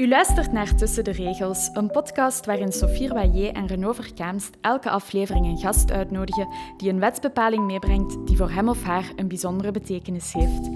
U 0.00 0.08
luistert 0.08 0.52
naar 0.52 0.74
Tussen 0.74 1.04
de 1.04 1.10
Regels, 1.10 1.70
een 1.72 1.90
podcast 1.90 2.46
waarin 2.46 2.72
Sophie 2.72 3.08
Royer 3.08 3.52
en 3.52 3.66
Renaud 3.66 3.94
Verkaamst 3.94 4.56
elke 4.60 4.90
aflevering 4.90 5.46
een 5.46 5.58
gast 5.58 5.90
uitnodigen 5.92 6.48
die 6.76 6.90
een 6.90 7.00
wetsbepaling 7.00 7.64
meebrengt 7.64 8.26
die 8.26 8.36
voor 8.36 8.50
hem 8.50 8.68
of 8.68 8.82
haar 8.82 9.12
een 9.16 9.28
bijzondere 9.28 9.70
betekenis 9.70 10.32
heeft. 10.32 10.70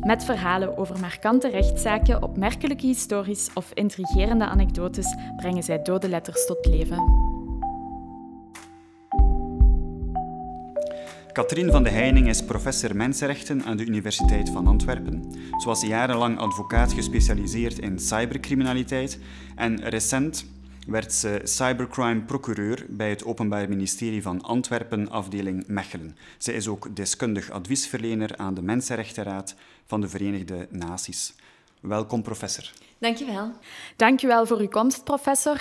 Met 0.00 0.24
verhalen 0.24 0.76
over 0.76 1.00
markante 1.00 1.48
rechtszaken, 1.48 2.22
opmerkelijke 2.22 2.86
histories 2.86 3.50
of 3.54 3.70
intrigerende 3.74 4.44
anekdotes 4.44 5.16
brengen 5.36 5.62
zij 5.62 5.82
dode 5.82 6.08
letters 6.08 6.46
tot 6.46 6.66
leven. 6.66 7.27
Katrien 11.38 11.70
van 11.70 11.82
de 11.82 11.90
Heining 11.90 12.28
is 12.28 12.44
professor 12.44 12.96
mensenrechten 12.96 13.64
aan 13.64 13.76
de 13.76 13.84
Universiteit 13.84 14.50
van 14.50 14.66
Antwerpen. 14.66 15.32
Ze 15.32 15.66
was 15.66 15.82
jarenlang 15.82 16.38
advocaat 16.38 16.92
gespecialiseerd 16.92 17.78
in 17.78 17.98
cybercriminaliteit 17.98 19.18
en 19.56 19.88
recent 19.88 20.46
werd 20.86 21.12
ze 21.12 21.40
cybercrime-procureur 21.44 22.86
bij 22.88 23.10
het 23.10 23.24
Openbaar 23.24 23.68
Ministerie 23.68 24.22
van 24.22 24.42
Antwerpen, 24.42 25.10
afdeling 25.10 25.64
Mechelen. 25.66 26.16
Ze 26.38 26.52
is 26.52 26.68
ook 26.68 26.96
deskundig 26.96 27.50
adviesverlener 27.50 28.36
aan 28.36 28.54
de 28.54 28.62
Mensenrechtenraad 28.62 29.54
van 29.86 30.00
de 30.00 30.08
Verenigde 30.08 30.66
Naties. 30.70 31.34
Welkom, 31.80 32.22
professor. 32.22 32.70
Dankjewel. 32.98 33.52
Dankjewel 33.96 34.46
voor 34.46 34.58
uw 34.58 34.68
komst, 34.68 35.04
professor. 35.04 35.60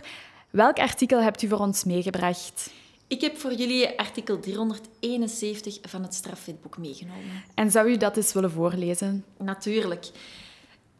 Welk 0.50 0.78
artikel 0.80 1.22
hebt 1.22 1.42
u 1.42 1.48
voor 1.48 1.60
ons 1.60 1.84
meegebracht? 1.84 2.72
Ik 3.08 3.22
heb 3.22 3.38
voor 3.38 3.54
jullie 3.54 4.00
artikel 4.00 4.40
371 4.40 5.78
van 5.82 6.04
het 6.04 6.14
strafwetboek 6.14 6.78
meegenomen. 6.78 7.44
En 7.56 7.72
zou 7.72 7.90
u 7.90 7.98
dat 7.98 8.18
eens 8.18 8.34
willen 8.34 8.52
voorlezen? 8.52 9.26
Natuurlijk. 9.38 10.10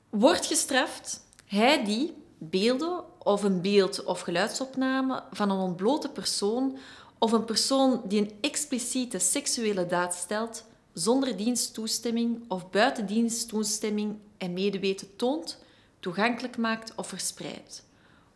Wordt 0.10 0.46
gestraft 0.46 1.22
hij 1.46 1.84
die 1.84 2.14
beelden 2.38 3.04
of 3.20 3.44
een 3.44 3.62
beeld- 3.62 4.04
of 4.04 4.22
geluidsopname 4.22 5.24
van 5.32 5.50
een 5.50 5.60
ontblote 5.60 6.10
persoon 6.10 6.78
of 7.18 7.32
een 7.32 7.46
persoon 7.46 8.02
die 8.06 8.22
een 8.22 8.32
expliciete 8.42 9.20
seksuele 9.20 9.86
daad 9.86 10.16
stelt 10.16 10.66
zonder 10.94 11.38
diensttoestemming 11.38 12.42
of 12.48 12.70
buiten 12.70 13.06
diensttoestemming 13.06 14.18
en 14.38 14.54
medeweten 14.54 15.16
toont, 15.16 15.64
toegankelijk 16.00 16.58
maakt 16.58 16.96
of 16.96 17.08
verspreidt. 17.08 17.84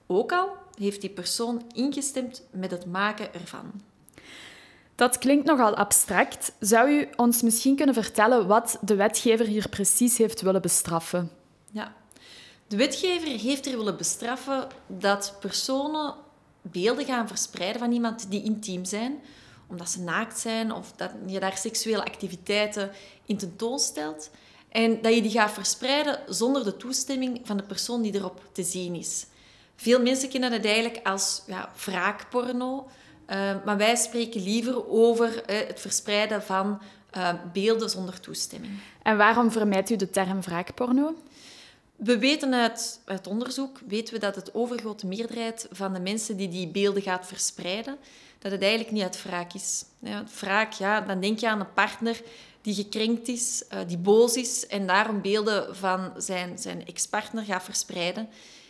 Ook 0.08 0.32
al 0.32 0.61
heeft 0.78 1.02
die 1.02 1.10
persoon 1.10 1.62
ingestemd 1.74 2.44
met 2.52 2.72
het 2.72 2.86
maken 2.86 3.34
ervan. 3.34 3.72
Dat 4.96 5.18
klinkt 5.18 5.46
nogal 5.46 5.76
abstract. 5.76 6.52
Zou 6.60 6.90
u 6.90 7.10
ons 7.16 7.42
misschien 7.42 7.76
kunnen 7.76 7.96
vertellen 7.96 8.48
wat 8.48 8.78
de 8.82 8.96
wetgever 8.96 9.46
hier 9.46 9.70
precies 9.70 10.18
heeft 10.18 10.42
willen 10.42 10.62
bestraffen? 10.62 11.32
Ja, 11.72 11.96
de 12.68 12.78
wetgever 12.78 13.28
heeft 13.28 13.66
er 13.66 13.78
willen 13.78 13.98
bestraffen 13.98 14.68
dat 14.88 15.36
personen 15.40 16.16
beelden 16.62 17.06
gaan 17.06 17.28
verspreiden 17.28 17.82
van 17.82 17.92
iemand 17.92 18.32
die 18.32 18.44
intiem 18.44 18.86
zijn, 18.86 19.20
omdat 19.68 19.90
ze 19.90 20.02
naakt 20.02 20.40
zijn 20.40 20.72
of 20.72 20.92
dat 20.96 21.12
je 21.26 21.40
daar 21.40 21.58
seksuele 21.58 22.06
activiteiten 22.06 22.92
in 23.26 23.38
tentoonstelt. 23.38 24.30
En 24.70 25.02
dat 25.02 25.14
je 25.14 25.22
die 25.22 25.32
gaat 25.32 25.52
verspreiden 25.52 26.20
zonder 26.28 26.64
de 26.64 26.78
toestemming 26.78 27.40
van 27.44 27.58
de 27.58 27.64
persoon 27.64 28.02
die 28.02 28.16
erop 28.16 28.42
te 28.52 28.64
zien 28.64 28.96
is. 28.96 29.26
Veel 29.82 30.02
mensen 30.02 30.30
kennen 30.30 30.52
het 30.52 30.66
eigenlijk 30.66 31.08
als 31.08 31.44
ja, 31.48 31.72
wraakporno. 31.86 32.90
Uh, 33.30 33.38
maar 33.66 33.78
wij 33.78 33.96
spreken 33.96 34.44
liever 34.44 34.90
over 34.90 35.28
uh, 35.28 35.68
het 35.68 35.80
verspreiden 35.80 36.44
van 36.44 36.82
uh, 37.18 37.30
beelden 37.54 37.90
zonder 37.90 38.20
toestemming. 38.20 38.74
En 39.04 39.18
waarom 39.18 39.52
vermijdt 39.52 39.90
u 39.90 39.96
de 39.96 40.10
term 40.10 40.42
wraakporno? 40.42 41.16
We 41.96 42.18
weten 42.18 42.54
uit, 42.54 43.02
uit 43.06 43.28
onderzoek 43.28 43.80
weten 43.88 44.14
we 44.14 44.20
dat 44.20 44.36
het 44.36 44.54
overgrote 44.54 45.08
meerderheid 45.08 45.68
van 45.72 45.94
de 45.94 46.00
mensen 46.00 46.38
die 46.38 46.50
die 46.50 46.68
beelden 46.68 47.02
gaat 47.02 47.28
verspreiden, 47.28 47.98
dat 48.40 48.52
het 48.52 48.62
eigenlijk 48.62 48.92
niet 48.92 49.04
uit 49.04 49.24
wraak 49.24 49.54
is. 49.54 49.86
Ja, 50.00 50.24
wraak, 50.40 50.74
ja, 50.74 51.02
dan 51.02 51.20
denk 51.20 51.40
je 51.40 51.50
aan 51.50 51.60
een 51.60 51.74
partner 51.74 52.22
die 52.62 52.74
gekrenkt 52.74 53.28
is, 53.28 53.64
die 53.88 53.98
boos 53.98 54.36
is 54.36 54.68
en 54.68 54.88
daarom 54.88 55.22
beelden 55.22 55.76
van 55.76 56.12
zijn, 56.18 56.58
zijn 56.58 56.86
ex-partner 56.86 57.44
gaat 57.44 57.64
verspreiden. 57.64 58.30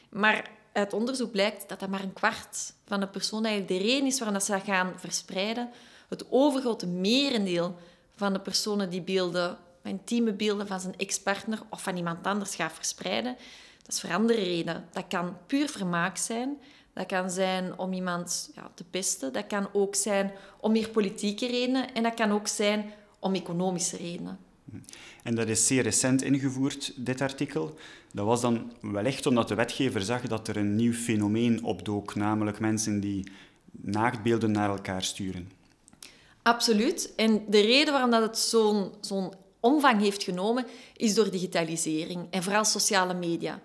Maar 0.09 0.59
uit 0.71 0.93
onderzoek 0.93 1.31
blijkt 1.31 1.69
dat 1.69 1.79
dat 1.79 1.89
maar 1.89 2.03
een 2.03 2.13
kwart 2.13 2.73
van 2.85 2.99
de 2.99 3.07
personen 3.07 3.49
eigenlijk 3.49 3.81
de 3.81 3.87
reden 3.89 4.07
is 4.07 4.19
waarom 4.19 4.39
ze 4.39 4.51
dat 4.51 4.63
gaan 4.63 4.93
verspreiden. 4.95 5.69
Het 6.09 6.25
overgrote 6.29 6.87
merendeel 6.87 7.75
van 8.15 8.33
de 8.33 8.39
personen 8.39 8.89
die 8.89 9.01
beelden, 9.01 9.57
intieme 9.83 10.33
beelden 10.33 10.67
van 10.67 10.79
zijn 10.79 10.97
ex-partner 10.97 11.59
of 11.69 11.83
van 11.83 11.97
iemand 11.97 12.27
anders 12.27 12.55
gaat 12.55 12.73
verspreiden, 12.73 13.37
dat 13.83 13.93
is 13.93 14.09
voor 14.09 14.19
andere 14.19 14.43
redenen. 14.43 14.87
Dat 14.91 15.07
kan 15.07 15.37
puur 15.47 15.69
vermaak 15.69 16.17
zijn. 16.17 16.57
Dat 16.93 17.05
kan 17.05 17.29
zijn 17.29 17.77
om 17.77 17.93
iemand 17.93 18.51
ja, 18.55 18.71
te 18.73 18.83
pesten. 18.83 19.33
Dat 19.33 19.47
kan 19.47 19.69
ook 19.73 19.95
zijn 19.95 20.31
om 20.59 20.71
meer 20.71 20.89
politieke 20.89 21.47
redenen. 21.47 21.93
En 21.93 22.03
dat 22.03 22.13
kan 22.13 22.31
ook 22.31 22.47
zijn 22.47 22.93
om 23.19 23.33
economische 23.33 23.97
redenen. 23.97 24.39
En 25.23 25.35
dat 25.35 25.47
is 25.47 25.67
zeer 25.67 25.83
recent 25.83 26.21
ingevoerd, 26.21 26.93
dit 26.95 27.21
artikel. 27.21 27.77
Dat 28.13 28.25
was 28.25 28.41
dan 28.41 28.71
wellicht 28.81 29.25
omdat 29.25 29.47
de 29.47 29.55
wetgever 29.55 30.01
zag 30.01 30.21
dat 30.21 30.47
er 30.47 30.57
een 30.57 30.75
nieuw 30.75 30.93
fenomeen 30.93 31.63
opdook, 31.63 32.15
namelijk 32.15 32.59
mensen 32.59 32.99
die 32.99 33.31
naaktbeelden 33.71 34.51
naar 34.51 34.69
elkaar 34.69 35.03
sturen. 35.03 35.51
Absoluut. 36.41 37.13
En 37.15 37.43
de 37.47 37.61
reden 37.61 37.93
waarom 37.93 38.11
dat 38.11 38.21
het 38.21 38.37
zo'n 38.37 38.91
zo'n 39.01 39.33
omvang 39.59 40.01
heeft 40.01 40.23
genomen, 40.23 40.65
is 40.97 41.13
door 41.13 41.31
digitalisering 41.31 42.27
en 42.29 42.43
vooral 42.43 42.65
sociale 42.65 43.13
media. 43.13 43.61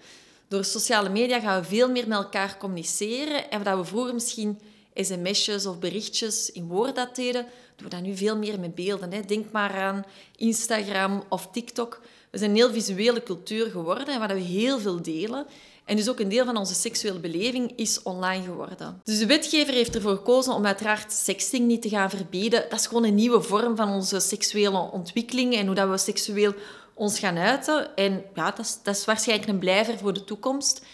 Door 0.48 0.64
sociale 0.64 1.08
media 1.08 1.40
gaan 1.40 1.60
we 1.60 1.66
veel 1.66 1.90
meer 1.90 2.08
met 2.08 2.18
elkaar 2.18 2.56
communiceren 2.58 3.50
en 3.50 3.62
wat 3.62 3.76
we 3.76 3.84
vroeger 3.84 4.14
misschien 4.14 4.58
sms'jes 4.96 5.66
of 5.66 5.78
berichtjes 5.78 6.50
in 6.50 6.66
woord 6.66 7.16
deden, 7.16 7.46
doen 7.76 7.88
we 7.88 7.96
dat 7.96 8.02
nu 8.02 8.16
veel 8.16 8.36
meer 8.36 8.60
met 8.60 8.74
beelden. 8.74 9.12
Hè. 9.12 9.20
Denk 9.20 9.52
maar 9.52 9.74
aan 9.74 10.04
Instagram 10.36 11.22
of 11.28 11.48
TikTok. 11.52 12.00
We 12.30 12.38
zijn 12.38 12.50
een 12.50 12.56
heel 12.56 12.72
visuele 12.72 13.22
cultuur 13.22 13.70
geworden 13.70 14.06
en 14.14 14.18
waar 14.18 14.34
we 14.34 14.40
heel 14.40 14.78
veel 14.78 15.02
delen. 15.02 15.46
En 15.84 15.96
dus 15.96 16.08
ook 16.08 16.20
een 16.20 16.28
deel 16.28 16.44
van 16.44 16.56
onze 16.56 16.74
seksuele 16.74 17.18
beleving 17.18 17.72
is 17.76 18.02
online 18.02 18.44
geworden. 18.44 19.00
Dus 19.04 19.18
de 19.18 19.26
wetgever 19.26 19.74
heeft 19.74 19.94
ervoor 19.94 20.16
gekozen 20.16 20.54
om 20.54 20.66
uiteraard 20.66 21.12
sexting 21.12 21.66
niet 21.66 21.82
te 21.82 21.88
gaan 21.88 22.10
verbieden. 22.10 22.66
Dat 22.68 22.80
is 22.80 22.86
gewoon 22.86 23.04
een 23.04 23.14
nieuwe 23.14 23.40
vorm 23.40 23.76
van 23.76 23.88
onze 23.88 24.20
seksuele 24.20 24.78
ontwikkeling 24.78 25.54
en 25.54 25.66
hoe 25.66 25.74
dat 25.74 25.88
we 25.88 25.98
seksueel 25.98 26.54
ons 26.94 27.18
gaan 27.18 27.38
uiten. 27.38 27.96
En 27.96 28.24
ja, 28.34 28.50
dat 28.50 28.58
is, 28.58 28.78
dat 28.82 28.96
is 28.96 29.04
waarschijnlijk 29.04 29.48
een 29.48 29.58
blijver 29.58 29.98
voor 29.98 30.12
de 30.12 30.24
toekomst. 30.24 30.84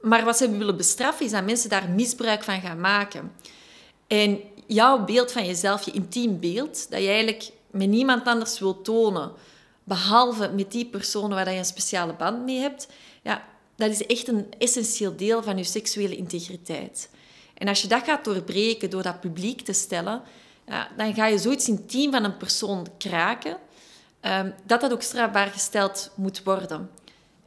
Maar 0.00 0.24
wat 0.24 0.36
ze 0.36 0.50
willen 0.50 0.76
bestraffen, 0.76 1.26
is 1.26 1.32
dat 1.32 1.44
mensen 1.44 1.70
daar 1.70 1.90
misbruik 1.90 2.44
van 2.44 2.60
gaan 2.60 2.80
maken. 2.80 3.32
En 4.06 4.40
jouw 4.66 5.04
beeld 5.04 5.32
van 5.32 5.46
jezelf, 5.46 5.84
je 5.84 5.90
intiem 5.90 6.40
beeld, 6.40 6.90
dat 6.90 7.00
je 7.00 7.08
eigenlijk 7.08 7.50
met 7.70 7.88
niemand 7.88 8.26
anders 8.26 8.58
wilt 8.58 8.84
tonen, 8.84 9.32
behalve 9.84 10.50
met 10.54 10.70
die 10.70 10.86
personen 10.86 11.30
waar 11.30 11.52
je 11.52 11.58
een 11.58 11.64
speciale 11.64 12.12
band 12.12 12.44
mee 12.44 12.58
hebt, 12.58 12.88
ja, 13.22 13.44
dat 13.76 13.90
is 13.90 14.06
echt 14.06 14.28
een 14.28 14.46
essentieel 14.58 15.16
deel 15.16 15.42
van 15.42 15.56
je 15.56 15.64
seksuele 15.64 16.16
integriteit. 16.16 17.10
En 17.54 17.68
als 17.68 17.82
je 17.82 17.88
dat 17.88 18.04
gaat 18.04 18.24
doorbreken 18.24 18.90
door 18.90 19.02
dat 19.02 19.20
publiek 19.20 19.60
te 19.60 19.72
stellen, 19.72 20.22
ja, 20.66 20.88
dan 20.96 21.14
ga 21.14 21.26
je 21.26 21.38
zoiets 21.38 21.68
intiem 21.68 22.10
van 22.10 22.24
een 22.24 22.36
persoon 22.36 22.86
kraken, 22.98 23.56
um, 24.22 24.54
dat 24.64 24.80
dat 24.80 24.92
ook 24.92 25.02
strafbaar 25.02 25.46
gesteld 25.46 26.10
moet 26.14 26.42
worden. 26.42 26.90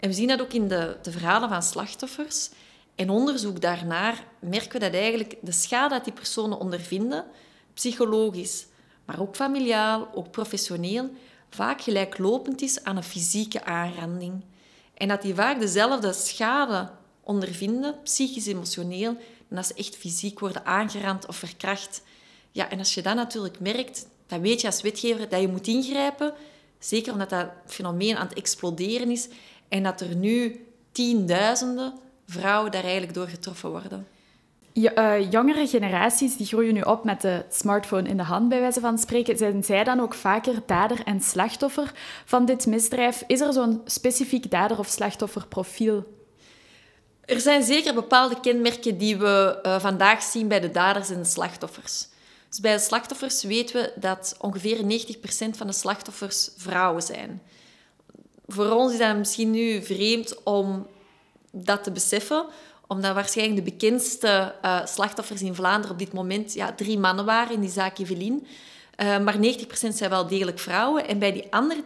En 0.03 0.09
we 0.09 0.15
zien 0.15 0.27
dat 0.27 0.41
ook 0.41 0.53
in 0.53 0.67
de, 0.67 0.97
de 1.01 1.11
verhalen 1.11 1.49
van 1.49 1.63
slachtoffers. 1.63 2.49
In 2.95 3.09
onderzoek 3.09 3.61
daarnaar 3.61 4.23
merken 4.39 4.71
we 4.71 4.79
dat 4.79 4.93
eigenlijk 4.93 5.35
de 5.41 5.51
schade 5.51 5.93
dat 5.93 6.03
die 6.03 6.13
personen 6.13 6.59
ondervinden, 6.59 7.25
psychologisch, 7.73 8.65
maar 9.05 9.19
ook 9.19 9.35
familiaal, 9.35 10.07
ook 10.13 10.31
professioneel, 10.31 11.09
vaak 11.49 11.81
gelijklopend 11.81 12.61
is 12.61 12.83
aan 12.83 12.97
een 12.97 13.03
fysieke 13.03 13.63
aanranding. 13.63 14.43
En 14.93 15.07
dat 15.07 15.21
die 15.21 15.35
vaak 15.35 15.59
dezelfde 15.59 16.13
schade 16.13 16.89
ondervinden, 17.21 17.95
psychisch, 18.03 18.47
emotioneel, 18.47 19.17
en 19.49 19.57
als 19.57 19.67
ze 19.67 19.73
echt 19.73 19.95
fysiek 19.95 20.39
worden 20.39 20.65
aangerand 20.65 21.27
of 21.27 21.35
verkracht. 21.35 22.01
Ja, 22.51 22.69
en 22.69 22.79
als 22.79 22.93
je 22.93 23.01
dat 23.01 23.15
natuurlijk 23.15 23.59
merkt, 23.59 24.07
dan 24.27 24.41
weet 24.41 24.61
je 24.61 24.67
als 24.67 24.81
wetgever 24.81 25.29
dat 25.29 25.41
je 25.41 25.47
moet 25.47 25.67
ingrijpen, 25.67 26.33
zeker 26.79 27.13
omdat 27.13 27.29
dat 27.29 27.47
fenomeen 27.65 28.17
aan 28.17 28.27
het 28.27 28.37
exploderen 28.37 29.11
is 29.11 29.27
en 29.73 29.83
dat 29.83 30.01
er 30.01 30.15
nu 30.15 30.65
tienduizenden 30.91 31.93
vrouwen 32.27 32.71
daar 32.71 32.83
eigenlijk 32.83 33.13
door 33.13 33.27
getroffen 33.27 33.69
worden. 33.69 34.07
uh, 34.73 35.31
jongere 35.31 35.67
generaties 35.67 36.37
die 36.37 36.45
groeien 36.45 36.73
nu 36.73 36.81
op 36.81 37.03
met 37.03 37.21
de 37.21 37.45
smartphone 37.49 38.09
in 38.09 38.17
de 38.17 38.23
hand, 38.23 38.49
bij 38.49 38.59
wijze 38.59 38.79
van 38.79 38.97
spreken. 38.97 39.37
Zijn 39.37 39.63
zij 39.63 39.83
dan 39.83 39.99
ook 39.99 40.13
vaker 40.13 40.53
dader 40.65 41.03
en 41.03 41.21
slachtoffer 41.21 41.91
van 42.25 42.45
dit 42.45 42.65
misdrijf? 42.65 43.23
Is 43.27 43.41
er 43.41 43.53
zo'n 43.53 43.81
specifiek 43.85 44.51
dader- 44.51 44.79
of 44.79 44.87
slachtofferprofiel? 44.87 46.21
Er 47.25 47.39
zijn 47.39 47.63
zeker 47.63 47.93
bepaalde 47.93 48.39
kenmerken 48.39 48.97
die 48.97 49.17
we 49.17 49.59
uh, 49.63 49.79
vandaag 49.79 50.23
zien 50.23 50.47
bij 50.47 50.59
de 50.59 50.71
daders 50.71 51.09
en 51.09 51.19
de 51.19 51.25
slachtoffers. 51.25 52.07
Dus 52.49 52.59
bij 52.59 52.73
de 52.73 52.81
slachtoffers 52.81 53.43
weten 53.43 53.81
we 53.81 53.93
dat 53.95 54.35
ongeveer 54.39 54.77
90% 54.77 55.57
van 55.57 55.67
de 55.67 55.73
slachtoffers 55.73 56.49
vrouwen 56.57 57.01
zijn. 57.01 57.41
Voor 58.53 58.71
ons 58.71 58.91
is 58.91 58.99
dat 58.99 59.17
misschien 59.17 59.51
nu 59.51 59.83
vreemd 59.83 60.43
om 60.43 60.87
dat 61.51 61.83
te 61.83 61.91
beseffen, 61.91 62.45
omdat 62.87 63.13
waarschijnlijk 63.13 63.65
de 63.65 63.71
bekendste 63.71 64.55
uh, 64.65 64.85
slachtoffers 64.85 65.41
in 65.41 65.55
Vlaanderen 65.55 65.91
op 65.91 65.99
dit 65.99 66.13
moment 66.13 66.53
ja, 66.53 66.73
drie 66.73 66.99
mannen 66.99 67.25
waren 67.25 67.53
in 67.53 67.61
die 67.61 67.69
zaak 67.69 67.97
Evelien. 67.97 68.47
Uh, 68.97 69.19
maar 69.19 69.35
90% 69.35 69.39
zijn 69.71 70.09
wel 70.09 70.27
degelijk 70.27 70.59
vrouwen. 70.59 71.07
En 71.07 71.19
bij 71.19 71.31
die 71.31 71.45
andere 71.49 71.83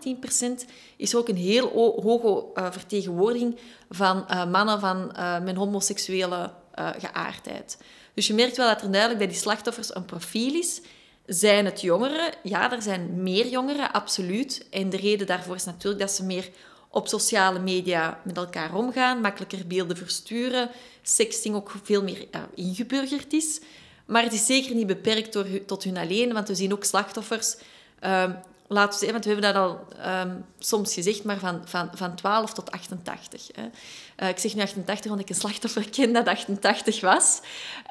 10% 0.65 0.69
is 0.97 1.15
ook 1.15 1.27
een 1.27 1.35
heel 1.35 1.69
hoge 2.01 2.45
uh, 2.55 2.71
vertegenwoordiging 2.71 3.57
van 3.89 4.25
mannen 4.51 4.79
van 4.79 5.11
met 5.43 5.55
homoseksuele 5.55 6.51
geaardheid. 6.97 7.77
Dus 8.13 8.27
je 8.27 8.33
merkt 8.33 8.57
wel 8.57 8.67
dat 8.67 8.81
er 8.81 8.91
duidelijk 8.91 9.19
bij 9.19 9.27
die 9.27 9.37
slachtoffers 9.37 9.95
een 9.95 10.05
profiel 10.05 10.53
is. 10.53 10.81
Zijn 11.27 11.65
het 11.65 11.81
jongeren? 11.81 12.33
Ja, 12.43 12.71
er 12.71 12.81
zijn 12.81 13.23
meer 13.23 13.47
jongeren, 13.47 13.91
absoluut. 13.91 14.67
En 14.69 14.89
de 14.89 14.97
reden 14.97 15.27
daarvoor 15.27 15.55
is 15.55 15.65
natuurlijk 15.65 16.01
dat 16.01 16.11
ze 16.11 16.23
meer 16.23 16.49
op 16.89 17.07
sociale 17.07 17.59
media 17.59 18.19
met 18.23 18.37
elkaar 18.37 18.75
omgaan, 18.75 19.21
makkelijker 19.21 19.67
beelden 19.67 19.97
versturen, 19.97 20.69
sexting 21.01 21.55
ook 21.55 21.75
veel 21.83 22.03
meer 22.03 22.27
ingeburgerd 22.55 23.33
is. 23.33 23.59
Maar 24.05 24.23
het 24.23 24.33
is 24.33 24.45
zeker 24.45 24.75
niet 24.75 24.87
beperkt 24.87 25.33
door, 25.33 25.45
tot 25.65 25.83
hun 25.83 25.97
alleen, 25.97 26.33
want 26.33 26.47
we 26.47 26.55
zien 26.55 26.73
ook 26.73 26.83
slachtoffers. 26.83 27.55
Uh, 28.03 28.23
laten 28.67 28.99
we 28.99 29.05
zeggen, 29.05 29.11
want 29.11 29.25
we 29.25 29.31
hebben 29.31 29.53
dat 29.53 29.63
al 29.63 29.87
um, 30.21 30.45
soms 30.59 30.93
gezegd, 30.93 31.23
maar 31.23 31.37
van, 31.37 31.61
van, 31.65 31.89
van 31.93 32.15
12 32.15 32.53
tot 32.53 32.71
88. 32.71 33.47
Hè. 33.55 33.63
Uh, 34.23 34.29
ik 34.29 34.37
zeg 34.37 34.55
nu 34.55 34.61
88, 34.61 35.09
want 35.09 35.21
ik 35.21 35.29
een 35.29 35.35
slachtoffer 35.35 35.89
ken 35.89 36.13
dat 36.13 36.27
88 36.27 37.01
was. 37.01 37.41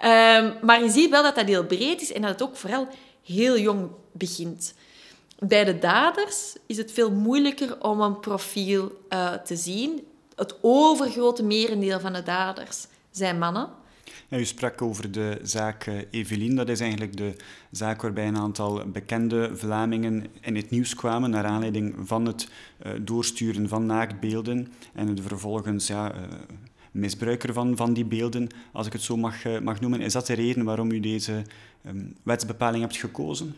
Um, 0.05 0.55
maar 0.63 0.83
je 0.83 0.91
ziet 0.91 1.11
wel 1.11 1.23
dat 1.23 1.35
dat 1.35 1.47
heel 1.47 1.65
breed 1.65 2.01
is 2.01 2.13
en 2.13 2.23
dat 2.23 2.31
het 2.31 2.43
ook 2.43 2.57
vooral 2.57 2.89
heel 3.27 3.59
jong 3.59 3.91
begint. 4.13 4.75
Bij 5.39 5.65
de 5.65 5.79
daders 5.79 6.57
is 6.67 6.77
het 6.77 6.93
veel 6.93 7.13
moeilijker 7.13 7.81
om 7.81 8.01
een 8.01 8.21
profiel 8.21 9.01
uh, 9.11 9.33
te 9.33 9.57
zien. 9.57 10.07
Het 10.35 10.55
overgrote 10.61 11.43
merendeel 11.43 12.01
van 12.01 12.13
de 12.13 12.23
daders 12.23 12.87
zijn 13.11 13.39
mannen. 13.39 13.69
U 14.29 14.45
sprak 14.45 14.83
over 14.83 15.11
de 15.11 15.39
zaak 15.43 15.87
uh, 15.87 16.01
Evelien. 16.11 16.57
Dat 16.57 16.69
is 16.69 16.81
eigenlijk 16.81 17.17
de 17.17 17.37
zaak 17.71 18.03
waarbij 18.03 18.27
een 18.27 18.37
aantal 18.37 18.91
bekende 18.91 19.51
Vlamingen 19.57 20.27
in 20.41 20.57
het 20.57 20.71
nieuws 20.71 20.95
kwamen 20.95 21.31
naar 21.31 21.45
aanleiding 21.45 21.95
van 22.05 22.27
het 22.27 22.49
uh, 22.87 22.93
doorsturen 23.01 23.69
van 23.69 23.87
naaktbeelden 23.87 24.73
en 24.95 25.09
het 25.09 25.21
vervolgens 25.21 25.87
ja, 25.87 26.15
misbruiker 26.99 27.53
van, 27.53 27.77
van 27.77 27.93
die 27.93 28.05
beelden, 28.05 28.49
als 28.73 28.87
ik 28.87 28.93
het 28.93 29.03
zo 29.03 29.17
mag, 29.17 29.61
mag 29.63 29.81
noemen. 29.81 30.01
Is 30.01 30.13
dat 30.13 30.27
de 30.27 30.35
reden 30.35 30.65
waarom 30.65 30.91
u 30.91 31.01
deze 31.01 31.43
um, 31.87 32.17
wetsbepaling 32.23 32.83
hebt 32.83 32.97
gekozen? 32.97 33.57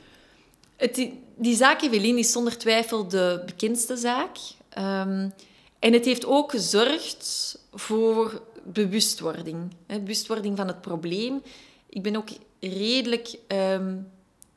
Het, 0.77 1.11
die 1.37 1.57
zaak 1.57 1.83
Evelien 1.83 2.19
is 2.19 2.33
zonder 2.33 2.59
twijfel 2.59 3.09
de 3.09 3.43
bekendste 3.47 3.97
zaak. 3.97 4.37
Um, 4.79 5.33
en 5.79 5.93
het 5.93 6.05
heeft 6.05 6.27
ook 6.27 6.51
gezorgd 6.51 7.59
voor 7.73 8.43
bewustwording. 8.65 9.57
Hè, 9.87 10.01
bewustwording 10.01 10.57
van 10.57 10.67
het 10.67 10.81
probleem. 10.81 11.43
Ik 11.89 12.03
ben 12.03 12.17
ook 12.17 12.29
redelijk... 12.61 13.39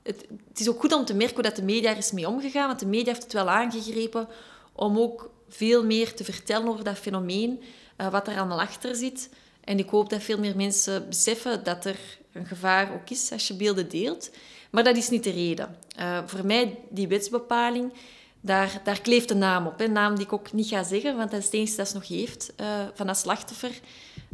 Het, 0.04 0.25
het, 0.48 0.60
is 0.60 0.69
ook 0.69 0.80
goed 0.80 0.94
om 0.94 1.06
te 1.06 1.13
merken 1.13 1.33
hoe 1.33 1.44
dat 1.44 1.56
de 1.56 1.63
media 1.63 1.89
er 1.89 1.98
is 1.98 2.12
mee 2.12 2.28
omgegaan, 2.28 2.68
want 2.68 2.80
de 2.80 2.86
media 2.86 3.12
heeft 3.12 3.24
het 3.24 3.33
wel 3.33 3.50
aangegrepen 3.50 4.28
om 4.74 4.98
ook 4.98 5.30
veel 5.50 5.86
meer 5.86 6.13
te 6.13 6.24
vertellen 6.24 6.68
over 6.68 6.83
dat 6.83 6.98
fenomeen, 6.98 7.60
uh, 7.97 8.11
wat 8.11 8.27
er 8.27 8.38
allemaal 8.38 8.61
achter 8.61 8.95
zit. 8.95 9.29
En 9.63 9.79
ik 9.79 9.89
hoop 9.89 10.09
dat 10.09 10.23
veel 10.23 10.39
meer 10.39 10.55
mensen 10.55 11.07
beseffen 11.07 11.63
dat 11.63 11.85
er 11.85 11.97
een 12.31 12.45
gevaar 12.45 12.93
ook 12.93 13.09
is 13.09 13.31
als 13.31 13.47
je 13.47 13.53
beelden 13.53 13.89
deelt. 13.89 14.31
Maar 14.69 14.83
dat 14.83 14.97
is 14.97 15.09
niet 15.09 15.23
de 15.23 15.31
reden. 15.31 15.75
Uh, 15.99 16.19
voor 16.25 16.45
mij, 16.45 16.77
die 16.89 17.07
wetsbepaling, 17.07 17.93
daar, 18.41 18.81
daar 18.83 19.01
kleeft 19.01 19.31
een 19.31 19.38
naam 19.38 19.67
op. 19.67 19.79
Een 19.79 19.91
naam 19.91 20.15
die 20.15 20.25
ik 20.25 20.33
ook 20.33 20.53
niet 20.53 20.67
ga 20.67 20.83
zeggen, 20.83 21.17
want 21.17 21.31
dat 21.31 21.39
is 21.39 21.45
het 21.45 21.53
enige 21.53 21.75
dat 21.75 21.88
ze 21.88 21.93
nog 21.93 22.07
heeft 22.07 22.53
uh, 22.61 22.67
van 22.93 23.07
dat 23.07 23.17
slachtoffer. 23.17 23.79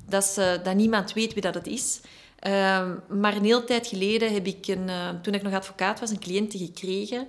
Dat, 0.05 0.23
ze, 0.23 0.59
dat 0.63 0.75
niemand 0.75 1.13
weet 1.13 1.33
wie 1.33 1.41
dat 1.41 1.53
het 1.53 1.67
is. 1.67 1.99
Uh, 2.47 2.51
maar 3.07 3.35
een 3.35 3.43
hele 3.43 3.63
tijd 3.63 3.87
geleden 3.87 4.33
heb 4.33 4.45
ik, 4.45 4.67
een, 4.67 4.89
toen 5.21 5.33
ik 5.33 5.41
nog 5.41 5.53
advocaat 5.53 5.99
was, 5.99 6.09
een 6.09 6.19
cliënte 6.19 6.57
gekregen 6.57 7.27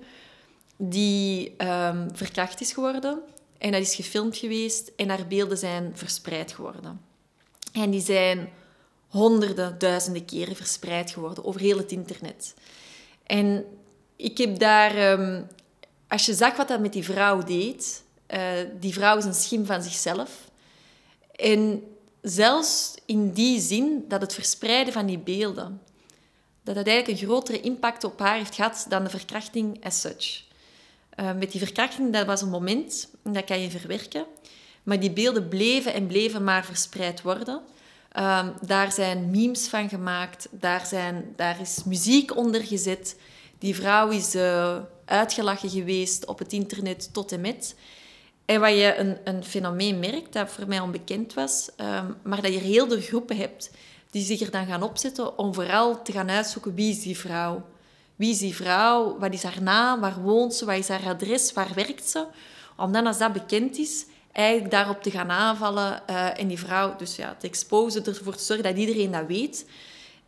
die 0.76 1.54
ehm, 1.56 2.08
verkracht 2.12 2.60
is 2.60 2.72
geworden. 2.72 3.22
En 3.58 3.72
dat 3.72 3.80
is 3.80 3.94
gefilmd 3.94 4.36
geweest 4.36 4.92
en 4.96 5.08
haar 5.08 5.26
beelden 5.26 5.58
zijn 5.58 5.92
verspreid 5.94 6.52
geworden. 6.52 7.00
En 7.72 7.90
die 7.90 8.00
zijn 8.00 8.48
honderden, 9.08 9.78
duizenden 9.78 10.24
keren 10.24 10.56
verspreid 10.56 11.10
geworden 11.10 11.44
over 11.44 11.60
heel 11.60 11.76
het 11.76 11.92
internet. 11.92 12.54
En 13.22 13.64
ik 14.16 14.38
heb 14.38 14.58
daar... 14.58 14.94
Ehm, 14.96 15.42
als 16.08 16.26
je 16.26 16.34
zag 16.34 16.56
wat 16.56 16.68
dat 16.68 16.80
met 16.80 16.92
die 16.92 17.04
vrouw 17.04 17.42
deed... 17.42 18.02
Uh, 18.34 18.50
die 18.80 18.92
vrouw 18.92 19.16
is 19.16 19.24
een 19.24 19.34
schim 19.34 19.66
van 19.66 19.82
zichzelf. 19.82 20.50
En 21.36 21.82
zelfs 22.22 22.94
in 23.06 23.32
die 23.32 23.60
zin 23.60 24.04
dat 24.08 24.20
het 24.20 24.34
verspreiden 24.34 24.92
van 24.92 25.06
die 25.06 25.18
beelden... 25.18 25.82
dat 26.62 26.74
dat 26.74 26.86
eigenlijk 26.86 27.20
een 27.20 27.26
grotere 27.26 27.60
impact 27.60 28.04
op 28.04 28.18
haar 28.18 28.36
heeft 28.36 28.54
gehad 28.54 28.86
dan 28.88 29.04
de 29.04 29.10
verkrachting 29.10 29.84
as 29.84 30.00
such. 30.00 30.47
Uh, 31.20 31.32
met 31.32 31.50
die 31.52 31.60
verkrachting, 31.60 32.12
dat 32.12 32.26
was 32.26 32.42
een 32.42 32.48
moment, 32.48 33.08
dat 33.22 33.44
kan 33.44 33.60
je 33.60 33.70
verwerken. 33.70 34.24
Maar 34.82 35.00
die 35.00 35.10
beelden 35.10 35.48
bleven 35.48 35.94
en 35.94 36.06
bleven 36.06 36.44
maar 36.44 36.64
verspreid 36.64 37.22
worden... 37.22 37.62
Um, 38.18 38.52
daar 38.60 38.92
zijn 38.92 39.30
memes 39.30 39.68
van 39.68 39.88
gemaakt, 39.88 40.48
daar, 40.50 40.86
zijn, 40.86 41.32
daar 41.36 41.60
is 41.60 41.84
muziek 41.84 42.36
onder 42.36 42.64
gezet. 42.64 43.16
Die 43.58 43.74
vrouw 43.74 44.08
is 44.08 44.34
uh, 44.34 44.76
uitgelachen 45.04 45.70
geweest 45.70 46.26
op 46.26 46.38
het 46.38 46.52
internet 46.52 47.12
tot 47.12 47.32
en 47.32 47.40
met. 47.40 47.74
En 48.44 48.60
wat 48.60 48.70
je 48.70 48.94
een, 48.96 49.18
een 49.24 49.44
fenomeen 49.44 49.98
merkt, 49.98 50.32
dat 50.32 50.50
voor 50.50 50.68
mij 50.68 50.80
onbekend 50.80 51.34
was, 51.34 51.70
um, 51.76 52.16
maar 52.22 52.42
dat 52.42 52.52
je 52.52 52.58
heel 52.58 52.86
de 52.86 53.00
groepen 53.00 53.36
hebt 53.36 53.70
die 54.10 54.24
zich 54.24 54.40
er 54.40 54.50
dan 54.50 54.66
gaan 54.66 54.82
opzetten 54.82 55.38
om 55.38 55.54
vooral 55.54 56.02
te 56.02 56.12
gaan 56.12 56.30
uitzoeken 56.30 56.74
wie 56.74 56.90
is 56.90 57.02
die 57.02 57.18
vrouw. 57.18 57.64
Wie 58.18 58.30
is 58.30 58.38
die 58.38 58.54
vrouw? 58.54 59.18
Wat 59.18 59.32
is 59.32 59.42
haar 59.42 59.62
naam? 59.62 60.00
Waar 60.00 60.22
woont 60.22 60.54
ze? 60.54 60.64
Wat 60.64 60.76
is 60.76 60.88
haar 60.88 61.06
adres? 61.06 61.52
Waar 61.52 61.70
werkt 61.74 62.08
ze? 62.08 62.26
Om 62.76 62.92
dan, 62.92 63.06
als 63.06 63.18
dat 63.18 63.32
bekend 63.32 63.78
is, 63.78 64.06
eigenlijk 64.32 64.70
daarop 64.70 65.02
te 65.02 65.10
gaan 65.10 65.30
aanvallen 65.30 66.02
uh, 66.10 66.40
en 66.40 66.48
die 66.48 66.58
vrouw 66.58 66.96
dus 66.96 67.16
ja, 67.16 67.36
te 67.38 67.46
exposen, 67.46 68.04
ervoor 68.04 68.36
te 68.36 68.44
zorgen 68.44 68.64
dat 68.64 68.76
iedereen 68.76 69.10
dat 69.10 69.26
weet. 69.26 69.66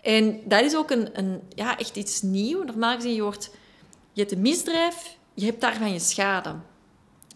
En 0.01 0.41
dat 0.45 0.65
is 0.65 0.77
ook 0.77 0.91
een, 0.91 1.19
een, 1.19 1.41
ja, 1.55 1.79
echt 1.79 1.97
iets 1.97 2.23
nieuws. 2.23 2.67
Normaal 2.67 2.95
gezien, 2.95 3.15
je, 3.15 3.23
hoort, 3.23 3.51
je 4.13 4.21
hebt 4.21 4.33
een 4.33 4.41
misdrijf, 4.41 5.17
je 5.35 5.45
hebt 5.45 5.61
daarvan 5.61 5.93
je 5.93 5.99
schade. 5.99 6.55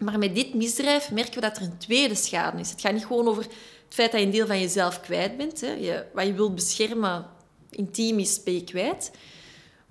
Maar 0.00 0.18
met 0.18 0.34
dit 0.34 0.54
misdrijf 0.54 1.10
merken 1.10 1.34
we 1.34 1.40
dat 1.40 1.56
er 1.56 1.62
een 1.62 1.78
tweede 1.78 2.14
schade 2.14 2.60
is. 2.60 2.70
Het 2.70 2.80
gaat 2.80 2.92
niet 2.92 3.06
gewoon 3.06 3.28
over 3.28 3.42
het 3.42 3.52
feit 3.88 4.10
dat 4.12 4.20
je 4.20 4.26
een 4.26 4.32
deel 4.32 4.46
van 4.46 4.60
jezelf 4.60 5.00
kwijt 5.00 5.36
bent. 5.36 5.60
Hè. 5.60 5.72
Je, 5.72 6.04
wat 6.12 6.26
je 6.26 6.32
wilt 6.32 6.54
beschermen, 6.54 7.26
intiem 7.70 8.18
is, 8.18 8.42
ben 8.42 8.54
je 8.54 8.64
kwijt. 8.64 9.10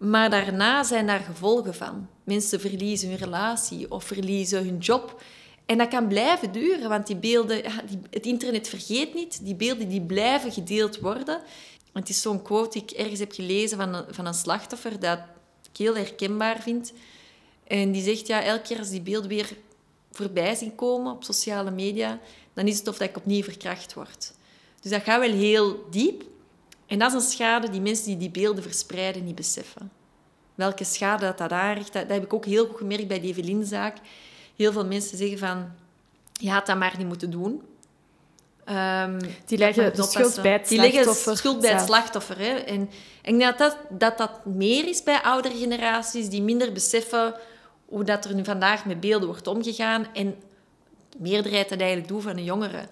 Maar 0.03 0.29
daarna 0.29 0.83
zijn 0.83 1.07
daar 1.07 1.19
gevolgen 1.19 1.75
van. 1.75 2.07
Mensen 2.23 2.59
verliezen 2.59 3.09
hun 3.09 3.17
relatie 3.17 3.91
of 3.91 4.03
verliezen 4.03 4.63
hun 4.65 4.77
job. 4.77 5.21
En 5.65 5.77
dat 5.77 5.87
kan 5.87 6.07
blijven 6.07 6.51
duren, 6.51 6.89
want 6.89 7.07
die 7.07 7.15
beelden, 7.15 7.61
het 8.09 8.25
internet 8.25 8.67
vergeet 8.67 9.13
niet, 9.13 9.45
die 9.45 9.55
beelden 9.55 9.89
die 9.89 10.01
blijven 10.01 10.51
gedeeld 10.51 10.99
worden. 10.99 11.41
Het 11.93 12.09
is 12.09 12.21
zo'n 12.21 12.41
quote 12.41 12.69
die 12.69 12.81
ik 12.81 12.91
ergens 12.91 13.19
heb 13.19 13.31
gelezen 13.31 13.77
van 13.77 13.93
een, 13.93 14.05
van 14.09 14.25
een 14.25 14.33
slachtoffer 14.33 14.99
dat 14.99 15.19
ik 15.71 15.77
heel 15.77 15.95
herkenbaar 15.95 16.61
vind. 16.61 16.93
En 17.67 17.91
die 17.91 18.03
zegt, 18.03 18.27
ja, 18.27 18.43
elke 18.43 18.61
keer 18.61 18.79
als 18.79 18.89
die 18.89 19.01
beelden 19.01 19.29
weer 19.29 19.49
voorbij 20.11 20.55
zien 20.55 20.75
komen 20.75 21.13
op 21.13 21.23
sociale 21.23 21.71
media, 21.71 22.19
dan 22.53 22.67
is 22.67 22.77
het 22.77 22.87
of 22.87 22.97
dat 22.97 23.09
ik 23.09 23.17
opnieuw 23.17 23.43
verkracht 23.43 23.93
word. 23.93 24.33
Dus 24.81 24.91
dat 24.91 25.03
gaat 25.03 25.19
wel 25.19 25.31
heel 25.31 25.85
diep. 25.89 26.23
En 26.93 26.99
dat 26.99 27.13
is 27.13 27.23
een 27.23 27.29
schade 27.29 27.69
die 27.69 27.81
mensen 27.81 28.05
die 28.05 28.17
die 28.17 28.29
beelden 28.29 28.63
verspreiden 28.63 29.23
niet 29.23 29.35
beseffen. 29.35 29.91
Welke 30.55 30.83
schade 30.83 31.25
dat, 31.25 31.37
dat 31.37 31.51
aanricht, 31.51 31.93
dat, 31.93 32.01
dat 32.01 32.11
heb 32.11 32.23
ik 32.23 32.33
ook 32.33 32.45
heel 32.45 32.67
goed 32.67 32.77
gemerkt 32.77 33.07
bij 33.07 33.19
die 33.19 33.29
Evelien-zaak 33.29 33.97
heel 34.55 34.71
veel 34.71 34.85
mensen 34.85 35.17
zeggen 35.17 35.37
van... 35.37 35.71
Je 36.33 36.51
had 36.51 36.65
dat 36.65 36.77
maar 36.77 36.93
niet 36.97 37.07
moeten 37.07 37.31
doen. 37.31 37.61
Um, 38.69 39.19
die 39.45 39.57
leggen 39.57 39.95
de 39.95 40.03
schuld 40.03 40.41
bij 40.41 40.51
het 40.51 40.67
slachtoffer. 40.67 41.25
Die 41.25 41.35
schuld 41.35 41.59
bij 41.59 41.71
het 41.71 41.81
slachtoffer. 41.81 42.37
Hè. 42.37 42.53
En 42.53 42.81
ik 43.21 43.39
denk 43.39 43.41
dat 43.41 43.57
dat, 43.57 43.77
dat 43.89 44.17
dat 44.17 44.45
meer 44.45 44.87
is 44.87 45.03
bij 45.03 45.21
oudere 45.21 45.55
generaties, 45.55 46.29
die 46.29 46.41
minder 46.41 46.71
beseffen 46.71 47.35
hoe 47.85 48.03
dat 48.03 48.25
er 48.25 48.35
nu 48.35 48.43
vandaag 48.43 48.85
met 48.85 48.99
beelden 48.99 49.27
wordt 49.27 49.47
omgegaan. 49.47 50.07
En 50.13 50.35
de 51.09 51.17
meerderheid 51.19 51.69
dat 51.69 51.79
eigenlijk 51.79 52.09
doet 52.09 52.23
van 52.23 52.35
de 52.35 52.43
jongeren. 52.43 52.87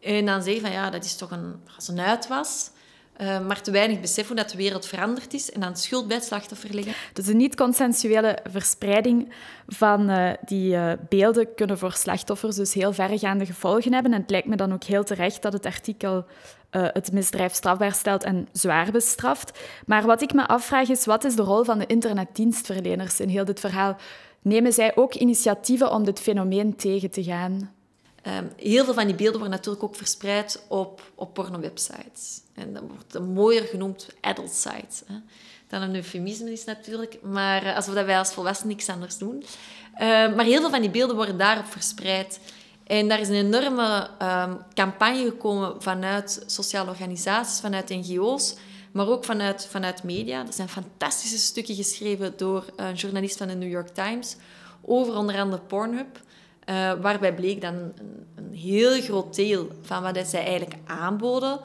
En 0.00 0.26
dan 0.26 0.42
zeggen 0.42 0.62
van, 0.62 0.72
ja, 0.72 0.90
dat 0.90 1.04
is 1.04 1.16
toch 1.16 1.30
een, 1.30 1.60
als 1.76 1.88
een 1.88 2.00
uitwas. 2.00 2.70
Uh, 3.20 3.46
maar 3.46 3.62
te 3.62 3.70
weinig 3.70 4.00
besef 4.00 4.26
hoe 4.26 4.36
dat 4.36 4.50
de 4.50 4.56
wereld 4.56 4.86
veranderd 4.86 5.34
is 5.34 5.52
en 5.52 5.60
dan 5.60 5.76
schuld 5.76 6.06
bij 6.06 6.16
het 6.16 6.24
slachtoffer 6.24 6.74
leggen. 6.74 6.94
Dus 7.12 7.24
de 7.24 7.34
niet-consensuele 7.34 8.38
verspreiding 8.50 9.32
van 9.66 10.10
uh, 10.10 10.30
die 10.46 10.74
uh, 10.74 10.92
beelden 11.08 11.54
kunnen 11.54 11.78
voor 11.78 11.92
slachtoffers 11.92 12.56
dus 12.56 12.74
heel 12.74 12.92
verregaande 12.92 13.46
gevolgen 13.46 13.92
hebben. 13.92 14.12
En 14.12 14.20
het 14.20 14.30
lijkt 14.30 14.48
me 14.48 14.56
dan 14.56 14.72
ook 14.72 14.84
heel 14.84 15.04
terecht 15.04 15.42
dat 15.42 15.52
het 15.52 15.66
artikel 15.66 16.24
het 16.70 17.12
misdrijf 17.12 17.54
strafbaar 17.54 17.94
stelt 17.94 18.24
en 18.24 18.48
zwaar 18.52 18.90
bestraft. 18.90 19.58
Maar 19.86 20.06
wat 20.06 20.22
ik 20.22 20.32
me 20.32 20.46
afvraag 20.48 20.88
is, 20.88 21.04
wat 21.04 21.24
is 21.24 21.36
de 21.36 21.42
rol 21.42 21.64
van 21.64 21.78
de 21.78 21.86
internetdienstverleners 21.86 23.20
in 23.20 23.28
heel 23.28 23.44
dit 23.44 23.60
verhaal? 23.60 23.96
Nemen 24.42 24.72
zij 24.72 24.96
ook 24.96 25.14
initiatieven 25.14 25.90
om 25.90 26.04
dit 26.04 26.20
fenomeen 26.20 26.76
tegen 26.76 27.10
te 27.10 27.22
gaan? 27.22 27.75
Ehm, 28.26 28.46
heel 28.56 28.84
veel 28.84 28.94
van 28.94 29.06
die 29.06 29.14
beelden 29.14 29.40
worden 29.40 29.56
natuurlijk 29.56 29.84
ook 29.84 29.96
verspreid 29.96 30.62
op, 30.68 31.02
op 31.14 31.34
porno-websites. 31.34 32.40
En 32.54 32.72
dat 32.72 32.82
wordt 32.88 33.26
mooier 33.34 33.62
genoemd 33.62 34.08
adult 34.20 34.52
sites. 34.52 35.02
Hè. 35.06 35.14
Dan 35.68 35.82
een 35.82 35.94
eufemisme 35.94 36.52
is 36.52 36.64
natuurlijk, 36.64 37.18
maar 37.22 37.64
uh, 37.64 37.76
alsof 37.76 37.94
wij 37.94 38.18
als 38.18 38.32
volwassenen 38.32 38.76
niks 38.76 38.88
anders 38.88 39.18
doen. 39.18 39.44
Ehm, 39.94 40.34
maar 40.34 40.44
heel 40.44 40.60
veel 40.60 40.70
van 40.70 40.80
die 40.80 40.90
beelden 40.90 41.16
worden 41.16 41.38
daarop 41.38 41.66
verspreid. 41.66 42.40
En 42.86 43.08
daar 43.08 43.20
is 43.20 43.28
een 43.28 43.34
enorme 43.34 44.10
um, 44.22 44.58
campagne 44.74 45.24
gekomen 45.24 45.82
vanuit 45.82 46.42
sociale 46.46 46.90
organisaties, 46.90 47.60
vanuit 47.60 47.88
NGO's, 47.88 48.54
maar 48.92 49.08
ook 49.08 49.24
vanuit, 49.24 49.66
vanuit 49.70 50.02
media. 50.02 50.46
Er 50.46 50.52
zijn 50.52 50.68
fantastische 50.68 51.38
stukken 51.38 51.74
geschreven 51.74 52.34
door 52.36 52.64
een 52.76 52.94
journalist 52.94 53.36
van 53.36 53.48
de 53.48 53.54
New 53.54 53.70
York 53.70 53.88
Times 53.88 54.36
over 54.82 55.16
onder 55.16 55.38
andere 55.38 55.62
Pornhub. 55.62 56.24
Uh, 56.70 56.92
waarbij 57.00 57.34
bleek 57.34 57.60
dan 57.60 57.74
een, 57.74 57.92
een, 58.34 58.54
heel 58.54 59.00
groot 59.00 59.34
deel 59.34 59.68
van 59.82 60.02
wat 60.02 60.26
zij 60.26 60.44
eigenlijk 60.44 60.76
aanboden, 60.84 61.60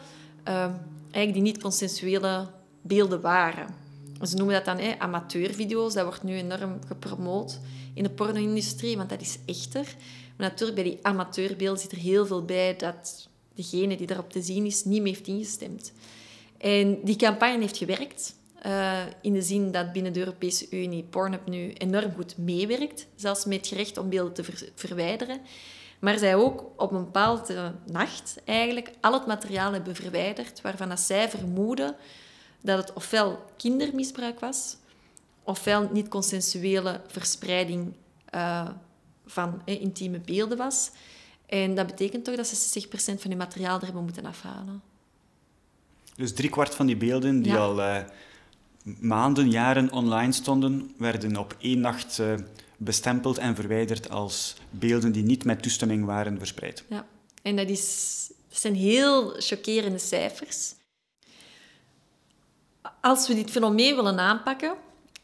uh, 0.48 0.70
eigenlijk 1.12 1.34
die 1.34 1.42
niet-consensuele 1.42 2.48
beelden 2.82 3.22
waren. 3.22 3.68
Ze 4.28 4.36
noemen 4.36 4.56
dat 4.56 4.66
dan 4.66 4.78
eh, 4.78 4.98
amateurvideo's. 4.98 5.94
Dat 5.94 6.06
wordt 6.06 6.24
nu 6.24 6.36
enorm 6.36 6.80
gepromoot 6.88 7.60
in 7.94 8.04
de 8.04 8.10
porno-industrie, 8.10 8.98
want 8.98 9.10
dat 9.10 9.22
is 9.22 9.38
echter. 9.46 9.96
Maar 10.38 10.50
natuurlijk, 10.50 10.82
bij 10.82 10.90
die 10.90 11.00
amateurbeelden 11.02 11.82
zit 11.82 11.92
er 11.92 11.98
heel 11.98 12.26
veel 12.26 12.46
bij 12.46 12.76
dat 12.76 13.30
degene 13.56 13.98
die 13.98 14.08
daarop 14.08 14.32
te 14.32 14.42
zien 14.42 14.66
is, 14.66 14.84
niet 14.84 15.02
meer 15.02 15.14
heeft 15.14 15.28
ingestemd. 15.28 15.92
En 16.58 17.00
die 17.04 17.16
campagne 17.16 17.60
heeft 17.60 17.78
gewerkt. 17.78 18.36
Uh, 18.66 19.00
in 19.22 19.34
de 19.34 19.42
zin 19.42 19.72
dat 19.72 19.92
binnen 19.92 20.14
de 20.14 20.20
Europese 20.20 20.68
Unie 20.70 21.04
Pornhub 21.04 21.48
nu 21.48 21.74
enorm 21.74 22.14
goed 22.14 22.38
meewerkt, 22.38 23.08
zelfs 23.16 23.46
met 23.46 23.58
het 23.58 23.68
gerecht 23.68 23.98
om 23.98 24.10
beelden 24.10 24.34
te 24.34 24.44
ver 24.44 24.70
verwijderen. 24.76 25.42
Maar 26.00 26.18
zij 26.18 26.36
ook 26.36 26.64
op 26.78 26.92
een 26.92 27.04
bepaalde 27.04 27.74
nacht 27.86 28.40
eigenlijk 28.46 28.92
al 29.02 29.14
het 29.14 29.26
materiaal 29.26 29.74
hebben 29.74 29.96
verwijderd 29.96 30.62
waarvan 30.62 30.90
dat 30.90 31.00
zij 31.00 31.30
vermoeden 31.30 31.96
dat 32.62 32.78
het 32.78 32.94
ofwel 32.94 33.46
kindermisbruik 33.58 34.40
was, 34.40 34.78
ofwel 35.44 35.90
niet-consensuele 35.92 37.02
verspreiding 37.08 37.94
uh, 38.36 38.70
van 39.26 39.62
eh, 39.66 39.82
intieme 39.82 40.20
beelden 40.20 40.58
was. 40.58 40.92
En 41.46 41.76
dat 41.76 41.88
betekent 41.88 42.26
toch 42.26 42.36
dat 42.36 42.48
ze 42.48 42.88
60% 42.88 42.92
van 42.94 43.30
hun 43.30 43.38
materiaal 43.38 43.78
er 43.78 43.84
hebben 43.84 44.04
moeten 44.04 44.26
afhalen. 44.26 44.82
Dus 46.16 46.34
driekwart 46.34 46.76
van 46.76 46.86
die 46.86 46.98
beelden 46.98 47.42
die 47.42 47.56
al 47.56 47.80
uh, 47.80 47.98
maanden, 48.84 49.52
jaren 49.52 49.92
online 49.92 50.32
stonden, 50.32 50.94
werden 50.98 51.38
op 51.38 51.56
één 51.60 51.80
nacht 51.80 52.18
uh, 52.18 52.34
bestempeld 52.78 53.38
en 53.38 53.56
verwijderd 53.56 54.10
als 54.10 54.56
beelden 54.70 55.12
die 55.12 55.24
niet 55.24 55.46
met 55.46 55.62
toestemming 55.62 56.06
waren 56.06 56.38
verspreid. 56.38 56.84
Ja, 56.90 57.06
en 57.42 57.56
dat, 57.56 57.70
is, 57.70 58.28
dat 58.50 58.60
zijn 58.60 58.76
heel 58.76 59.34
chockerende 59.38 59.98
cijfers. 59.98 60.74
Als 63.02 63.28
we 63.28 63.34
dit 63.34 63.52
fenomeen 63.52 63.96
willen 63.96 64.20
aanpakken, 64.20 64.74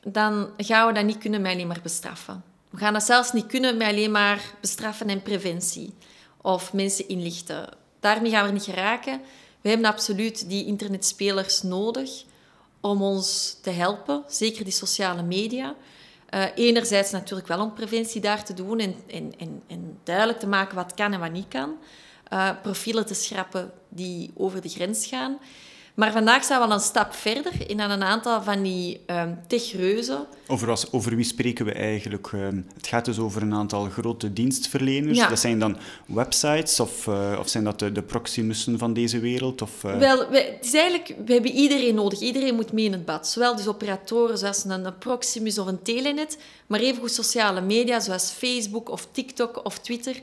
dan 0.03 0.49
gaan 0.57 0.87
we 0.87 0.93
dat 0.93 1.05
niet 1.05 1.17
kunnen 1.17 1.41
met 1.41 1.53
alleen 1.53 1.67
maar 1.67 1.81
bestraffen. 1.83 2.43
We 2.69 2.77
gaan 2.77 2.93
dat 2.93 3.03
zelfs 3.03 3.31
niet 3.31 3.45
kunnen 3.45 3.77
met 3.77 3.87
alleen 3.87 4.11
maar 4.11 4.53
bestraffen 4.61 5.09
en 5.09 5.21
preventie 5.21 5.93
of 6.41 6.73
mensen 6.73 7.07
inlichten. 7.07 7.69
Daarmee 7.99 8.31
gaan 8.31 8.45
we 8.45 8.51
niet 8.51 8.63
geraken. 8.63 9.21
We 9.61 9.69
hebben 9.69 9.87
absoluut 9.87 10.49
die 10.49 10.65
internetspelers 10.65 11.61
nodig 11.61 12.23
om 12.81 13.01
ons 13.01 13.57
te 13.61 13.69
helpen, 13.69 14.23
zeker 14.27 14.63
die 14.63 14.73
sociale 14.73 15.23
media. 15.23 15.75
Uh, 16.29 16.45
enerzijds 16.55 17.11
natuurlijk 17.11 17.47
wel 17.47 17.61
om 17.61 17.73
preventie 17.73 18.21
daar 18.21 18.43
te 18.43 18.53
doen 18.53 18.79
en, 18.79 18.95
en, 19.07 19.33
en, 19.37 19.63
en 19.67 19.99
duidelijk 20.03 20.39
te 20.39 20.47
maken 20.47 20.75
wat 20.75 20.93
kan 20.93 21.13
en 21.13 21.19
wat 21.19 21.31
niet 21.31 21.47
kan. 21.47 21.77
Uh, 22.33 22.49
profielen 22.61 23.05
te 23.05 23.13
schrappen 23.13 23.71
die 23.89 24.31
over 24.35 24.61
de 24.61 24.69
grens 24.69 25.05
gaan. 25.05 25.39
Maar 25.97 26.11
vandaag 26.11 26.43
zijn 26.43 26.59
we 26.59 26.65
al 26.65 26.73
een 26.73 26.79
stap 26.79 27.13
verder 27.13 27.69
in 27.69 27.79
een 27.79 28.03
aantal 28.03 28.41
van 28.41 28.61
die 28.63 28.99
um, 29.07 29.39
techreuzen. 29.47 30.25
Over, 30.47 30.67
was, 30.67 30.91
over 30.91 31.15
wie 31.15 31.25
spreken 31.25 31.65
we 31.65 31.71
eigenlijk? 31.71 32.31
Um, 32.31 32.67
het 32.75 32.87
gaat 32.87 33.05
dus 33.05 33.19
over 33.19 33.41
een 33.41 33.53
aantal 33.53 33.85
grote 33.85 34.33
dienstverleners. 34.33 35.17
Ja. 35.17 35.27
Dat 35.27 35.39
zijn 35.39 35.59
dan 35.59 35.77
websites 36.05 36.79
of, 36.79 37.07
uh, 37.07 37.37
of 37.39 37.49
zijn 37.49 37.63
dat 37.63 37.79
de, 37.79 37.91
de 37.91 38.01
Proximussen 38.01 38.77
van 38.77 38.93
deze 38.93 39.19
wereld? 39.19 39.61
Of, 39.61 39.83
uh... 39.83 39.97
Wel, 39.97 40.29
we, 40.29 40.37
het 40.37 40.65
is 40.65 40.73
eigenlijk, 40.73 41.13
we 41.25 41.33
hebben 41.33 41.51
iedereen 41.51 41.95
nodig. 41.95 42.19
Iedereen 42.19 42.55
moet 42.55 42.71
mee 42.71 42.85
in 42.85 42.91
het 42.91 43.05
bad. 43.05 43.27
Zowel 43.27 43.55
dus 43.55 43.67
operatoren 43.67 44.37
zoals 44.37 44.63
een, 44.63 44.85
een 44.85 44.97
Proximus 44.97 45.57
of 45.57 45.67
een 45.67 45.81
Telenet, 45.81 46.37
maar 46.67 46.79
evengoed 46.79 47.11
sociale 47.11 47.61
media 47.61 47.99
zoals 47.99 48.31
Facebook 48.31 48.89
of 48.89 49.07
TikTok 49.11 49.65
of 49.65 49.79
Twitter. 49.79 50.15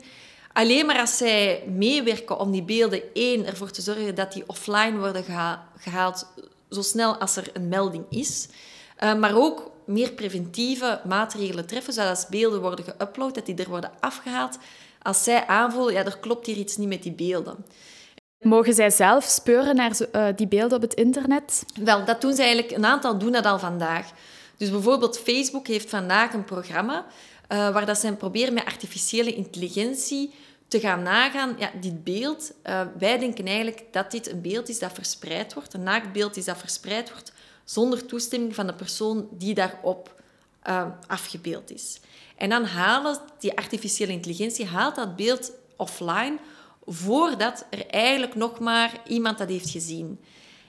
Alleen 0.55 0.85
maar 0.85 0.99
als 0.99 1.17
zij 1.17 1.63
meewerken 1.67 2.39
om 2.39 2.51
die 2.51 2.63
beelden, 2.63 3.01
één, 3.13 3.45
ervoor 3.45 3.71
te 3.71 3.81
zorgen 3.81 4.15
dat 4.15 4.33
die 4.33 4.43
offline 4.47 4.97
worden 4.97 5.23
gehaald 5.77 6.27
zo 6.69 6.81
snel 6.81 7.15
als 7.17 7.35
er 7.35 7.47
een 7.53 7.67
melding 7.67 8.05
is, 8.09 8.47
uh, 9.03 9.15
maar 9.15 9.35
ook 9.35 9.71
meer 9.85 10.11
preventieve 10.11 11.01
maatregelen 11.05 11.65
treffen, 11.65 11.93
zodat 11.93 12.27
beelden 12.29 12.61
worden 12.61 12.85
geüpload, 12.85 13.33
dat 13.33 13.45
die 13.45 13.55
er 13.55 13.69
worden 13.69 13.91
afgehaald. 13.99 14.57
Als 15.01 15.23
zij 15.23 15.47
aanvoelen, 15.47 15.93
ja, 15.93 16.05
er 16.05 16.19
klopt 16.19 16.45
hier 16.45 16.57
iets 16.57 16.77
niet 16.77 16.87
met 16.87 17.03
die 17.03 17.13
beelden. 17.13 17.65
Mogen 18.39 18.73
zij 18.73 18.89
zelf 18.89 19.23
speuren 19.23 19.75
naar 19.75 19.91
uh, 20.11 20.27
die 20.35 20.47
beelden 20.47 20.77
op 20.77 20.81
het 20.81 20.93
internet? 20.93 21.65
Wel, 21.83 22.05
dat 22.05 22.21
doen 22.21 22.33
ze 22.33 22.43
eigenlijk. 22.43 22.71
Een 22.71 22.85
aantal 22.85 23.17
doen 23.17 23.31
dat 23.31 23.45
al 23.45 23.59
vandaag. 23.59 24.11
Dus 24.57 24.69
bijvoorbeeld 24.69 25.19
Facebook 25.19 25.67
heeft 25.67 25.89
vandaag 25.89 26.33
een 26.33 26.43
programma 26.43 27.05
uh, 27.49 27.73
waar 27.73 27.85
dat 27.85 27.97
ze 27.97 28.13
proberen 28.13 28.53
met 28.53 28.65
artificiële 28.65 29.33
intelligentie 29.35 30.33
te 30.67 30.79
gaan 30.79 31.03
nagaan, 31.03 31.55
ja, 31.59 31.71
dit 31.81 32.03
beeld, 32.03 32.51
uh, 32.63 32.81
wij 32.97 33.19
denken 33.19 33.45
eigenlijk 33.45 33.83
dat 33.91 34.11
dit 34.11 34.31
een 34.31 34.41
beeld 34.41 34.69
is 34.69 34.79
dat 34.79 34.93
verspreid 34.93 35.53
wordt, 35.53 35.73
een 35.73 35.83
naaktbeeld 35.83 36.37
is 36.37 36.45
dat 36.45 36.57
verspreid 36.57 37.11
wordt 37.11 37.33
zonder 37.63 38.05
toestemming 38.05 38.55
van 38.55 38.67
de 38.67 38.73
persoon 38.73 39.27
die 39.31 39.53
daarop 39.53 40.21
uh, 40.67 40.85
afgebeeld 41.07 41.71
is. 41.71 41.99
En 42.35 42.49
dan 42.49 42.65
halen 42.65 43.17
die 43.39 43.57
artificiële 43.57 44.11
intelligentie 44.11 44.65
haalt 44.65 44.95
dat 44.95 45.15
beeld 45.15 45.51
offline 45.75 46.37
voordat 46.85 47.65
er 47.69 47.87
eigenlijk 47.87 48.35
nog 48.35 48.59
maar 48.59 48.91
iemand 49.07 49.37
dat 49.37 49.49
heeft 49.49 49.69
gezien. 49.69 50.19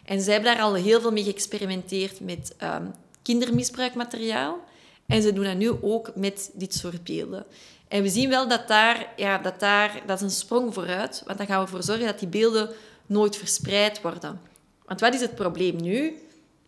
En 0.05 0.21
zij 0.21 0.33
hebben 0.33 0.55
daar 0.55 0.63
al 0.63 0.75
heel 0.75 1.01
veel 1.01 1.13
mee 1.13 1.25
geëxperimenteerd 1.25 2.21
met 2.21 2.55
um, 2.63 2.95
kindermisbruikmateriaal. 3.23 4.59
En 5.07 5.23
ze 5.23 5.33
doen 5.33 5.45
dat 5.45 5.57
nu 5.57 5.73
ook 5.81 6.11
met 6.15 6.51
dit 6.55 6.75
soort 6.75 7.05
beelden. 7.05 7.47
En 7.89 8.03
we 8.03 8.09
zien 8.09 8.29
wel 8.29 8.49
dat 8.49 8.69
daar, 8.69 9.13
ja, 9.17 9.39
dat 9.39 9.61
daar, 9.61 10.03
dat 10.07 10.17
is 10.17 10.23
een 10.23 10.31
sprong 10.31 10.75
vooruit, 10.75 11.23
want 11.27 11.39
dan 11.39 11.47
gaan 11.47 11.59
we 11.59 11.65
ervoor 11.65 11.83
zorgen 11.83 12.07
dat 12.07 12.19
die 12.19 12.29
beelden 12.29 12.71
nooit 13.07 13.37
verspreid 13.37 14.01
worden. 14.03 14.41
Want 14.87 15.01
wat 15.01 15.15
is 15.15 15.21
het 15.21 15.35
probleem 15.35 15.83
nu? 15.83 16.15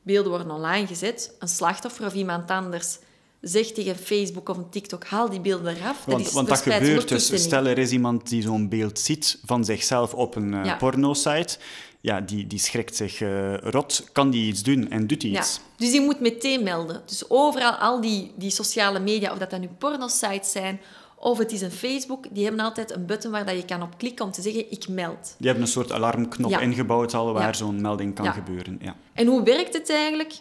Beelden 0.02 0.30
worden 0.30 0.50
online 0.50 0.87
gezet, 0.87 1.35
een 1.38 1.49
slachtoffer 1.49 2.07
of 2.07 2.14
iemand 2.14 2.50
anders 2.50 2.99
zegt 3.40 3.75
tegen 3.75 3.97
Facebook 3.97 4.49
of 4.49 4.57
een 4.57 4.71
TikTok, 4.71 5.04
haal 5.04 5.30
die 5.30 5.40
beelden 5.40 5.76
eraf. 5.76 6.04
Want 6.04 6.18
dat, 6.18 6.26
is, 6.26 6.33
want 6.33 6.49
dat 6.49 6.61
gebeurt 6.61 7.09
dus. 7.09 7.42
Stel, 7.42 7.66
er 7.66 7.78
is 7.78 7.90
iemand 7.90 8.28
die 8.28 8.42
zo'n 8.42 8.68
beeld 8.68 8.99
ziet 8.99 9.38
van 9.45 9.64
zichzelf 9.64 10.14
op 10.14 10.35
een 10.35 10.52
uh, 10.52 10.64
ja. 10.64 10.76
pornosite. 10.76 11.59
Ja, 12.00 12.21
die, 12.21 12.47
die 12.47 12.59
schrikt 12.59 12.97
zich 12.97 13.21
uh, 13.21 13.57
rot. 13.57 14.09
Kan 14.12 14.31
die 14.31 14.47
iets 14.47 14.62
doen 14.62 14.90
en 14.90 15.07
doet 15.07 15.23
hij 15.23 15.31
ja. 15.31 15.40
iets? 15.40 15.61
Dus 15.76 15.90
die 15.90 16.00
moet 16.00 16.21
meteen 16.21 16.62
melden. 16.62 17.02
Dus 17.07 17.31
overal, 17.31 17.73
al 17.73 18.00
die, 18.00 18.33
die 18.37 18.50
sociale 18.50 19.00
media, 19.00 19.33
of 19.33 19.38
dat 19.38 19.50
dan 19.50 19.61
nu 19.61 19.69
pornosites 19.78 20.50
zijn 20.50 20.81
of 21.21 21.38
het 21.38 21.52
is 21.52 21.61
een 21.61 21.71
Facebook, 21.71 22.25
die 22.31 22.45
hebben 22.45 22.64
altijd 22.64 22.95
een 22.95 23.07
button 23.07 23.31
waar 23.31 23.47
dat 23.47 23.57
je 23.57 23.64
kan 23.64 23.83
op 23.83 23.99
klikken 23.99 24.25
om 24.25 24.31
te 24.31 24.43
zeggen, 24.43 24.71
ik 24.71 24.88
meld. 24.88 25.35
Die 25.38 25.47
hebben 25.47 25.64
een 25.64 25.71
soort 25.71 25.93
alarmknop 25.93 26.50
ja. 26.50 26.61
ingebouwd 26.61 27.14
al, 27.14 27.33
waar 27.33 27.43
ja. 27.43 27.52
zo'n 27.52 27.81
melding 27.81 28.14
kan 28.14 28.33
gebeuren. 28.33 28.78
Ja. 28.83 28.97
En 29.12 29.26
hoe 29.26 29.43
werkt 29.43 29.75
het 29.75 29.90
eigenlijk? 29.90 30.33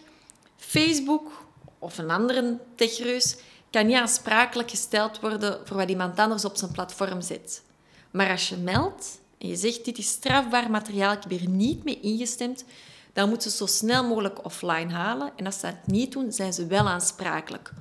Facebook 0.56 1.46
of 1.78 1.98
een 1.98 2.10
andere 2.10 2.58
techreus 2.74 3.36
kan 3.70 3.86
niet 3.86 3.96
aansprakelijk 3.96 4.70
gesteld 4.70 5.20
worden 5.20 5.58
voor 5.64 5.76
wat 5.76 5.88
iemand 5.88 6.18
anders 6.18 6.44
op 6.44 6.56
zijn 6.56 6.72
platform 6.72 7.20
zet. 7.20 7.62
Maar 8.10 8.30
als 8.30 8.48
je 8.48 8.56
meldt 8.56 9.20
en 9.38 9.48
je 9.48 9.56
zegt, 9.56 9.84
dit 9.84 9.98
is 9.98 10.08
strafbaar 10.08 10.70
materiaal, 10.70 11.12
ik 11.12 11.22
heb 11.22 11.30
hier 11.30 11.48
niet 11.48 11.84
mee 11.84 12.00
ingestemd, 12.00 12.64
dan 13.12 13.28
moeten 13.28 13.50
ze 13.50 13.56
zo 13.56 13.66
snel 13.66 14.04
mogelijk 14.04 14.44
offline 14.44 14.92
halen. 14.92 15.32
En 15.36 15.46
als 15.46 15.60
ze 15.60 15.66
dat 15.66 15.86
niet 15.86 16.12
doen, 16.12 16.32
zijn 16.32 16.52
ze 16.52 16.66
wel 16.66 16.88
aansprakelijk. 16.88 17.72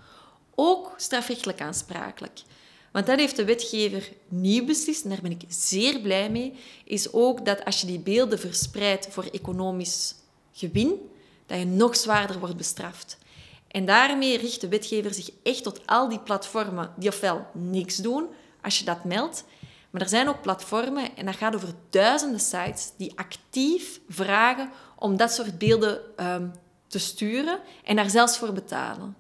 Ook 0.56 0.94
strafrechtelijk 0.98 1.62
aansprakelijk. 1.62 2.42
Want 2.92 3.06
dat 3.06 3.20
heeft 3.20 3.36
de 3.36 3.46
wetgever 3.46 4.12
nieuw 4.28 4.66
beslist, 4.66 5.04
en 5.04 5.10
daar 5.10 5.22
ben 5.22 5.32
ik 5.32 5.44
zeer 5.48 6.00
blij 6.00 6.30
mee, 6.30 6.54
is 6.84 7.14
ook 7.14 7.46
dat 7.46 7.66
als 7.66 7.82
je 7.82 7.88
die 7.88 8.00
beelden 8.00 8.40
verspreidt 8.40 9.08
voor 9.10 9.24
economisch 9.24 10.16
gewin, 10.54 10.94
dat 11.46 11.60
je 11.60 11.66
nog 11.66 11.96
zwaarder 11.96 12.40
wordt 12.40 12.58
bestraft. 12.58 13.18
En 13.68 13.86
daarmee 13.86 14.38
richt 14.38 14.62
de 14.62 14.68
wetgever 14.68 15.14
zich 15.14 15.30
echt 15.44 15.64
tot 15.64 15.88
al 15.88 16.10
die 16.10 16.20
platformen 16.20 16.94
die 16.96 17.10
ofwel 17.10 17.46
niks 17.54 17.96
doen, 17.96 18.28
als 18.62 18.80
je 18.80 18.86
dat 18.86 19.04
meldt, 19.04 19.44
maar 19.98 20.06
er 20.06 20.12
zijn 20.12 20.28
ook 20.28 20.42
platformen, 20.42 21.10
en 21.16 21.26
dat 21.26 21.36
gaat 21.36 21.56
over 21.56 21.70
duizenden 21.90 22.40
sites, 22.40 22.92
die 22.98 23.12
actief 23.16 24.00
vragen 24.10 24.70
om 24.96 25.18
dat 25.18 25.32
soort 25.32 25.58
beelden 25.58 26.00
um, 26.20 26.52
te 26.88 27.00
sturen 27.00 27.60
en 27.84 27.96
daar 27.96 28.10
zelfs 28.10 28.38
voor 28.38 28.54
betalen. 28.54 29.16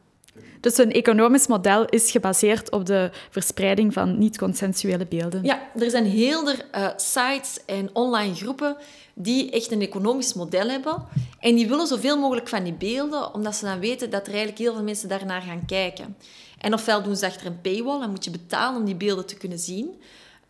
Dus 0.59 0.77
een 0.77 0.91
economisch 0.91 1.47
model 1.47 1.85
is 1.85 2.11
gebaseerd 2.11 2.71
op 2.71 2.85
de 2.85 3.11
verspreiding 3.29 3.93
van 3.93 4.17
niet-consensuele 4.17 5.05
beelden. 5.05 5.43
Ja, 5.43 5.61
er 5.79 5.89
zijn 5.89 6.05
heel 6.05 6.45
veel 6.45 6.55
uh, 6.75 6.87
sites 6.95 7.65
en 7.65 7.89
online 7.93 8.35
groepen 8.35 8.77
die 9.13 9.51
echt 9.51 9.71
een 9.71 9.81
economisch 9.81 10.33
model 10.33 10.69
hebben. 10.69 11.05
En 11.39 11.55
die 11.55 11.67
willen 11.67 11.87
zoveel 11.87 12.17
mogelijk 12.19 12.47
van 12.47 12.63
die 12.63 12.73
beelden, 12.73 13.33
omdat 13.33 13.55
ze 13.55 13.65
dan 13.65 13.79
weten 13.79 14.09
dat 14.09 14.21
er 14.21 14.33
eigenlijk 14.33 14.57
heel 14.57 14.73
veel 14.73 14.83
mensen 14.83 15.09
daarnaar 15.09 15.41
gaan 15.41 15.65
kijken. 15.65 16.17
En 16.57 16.73
ofwel 16.73 17.03
doen 17.03 17.15
ze 17.15 17.25
achter 17.25 17.45
een 17.45 17.61
paywall, 17.61 17.99
dan 17.99 18.09
moet 18.09 18.25
je 18.25 18.31
betalen 18.31 18.79
om 18.79 18.85
die 18.85 18.95
beelden 18.95 19.25
te 19.25 19.37
kunnen 19.37 19.59
zien. 19.59 20.01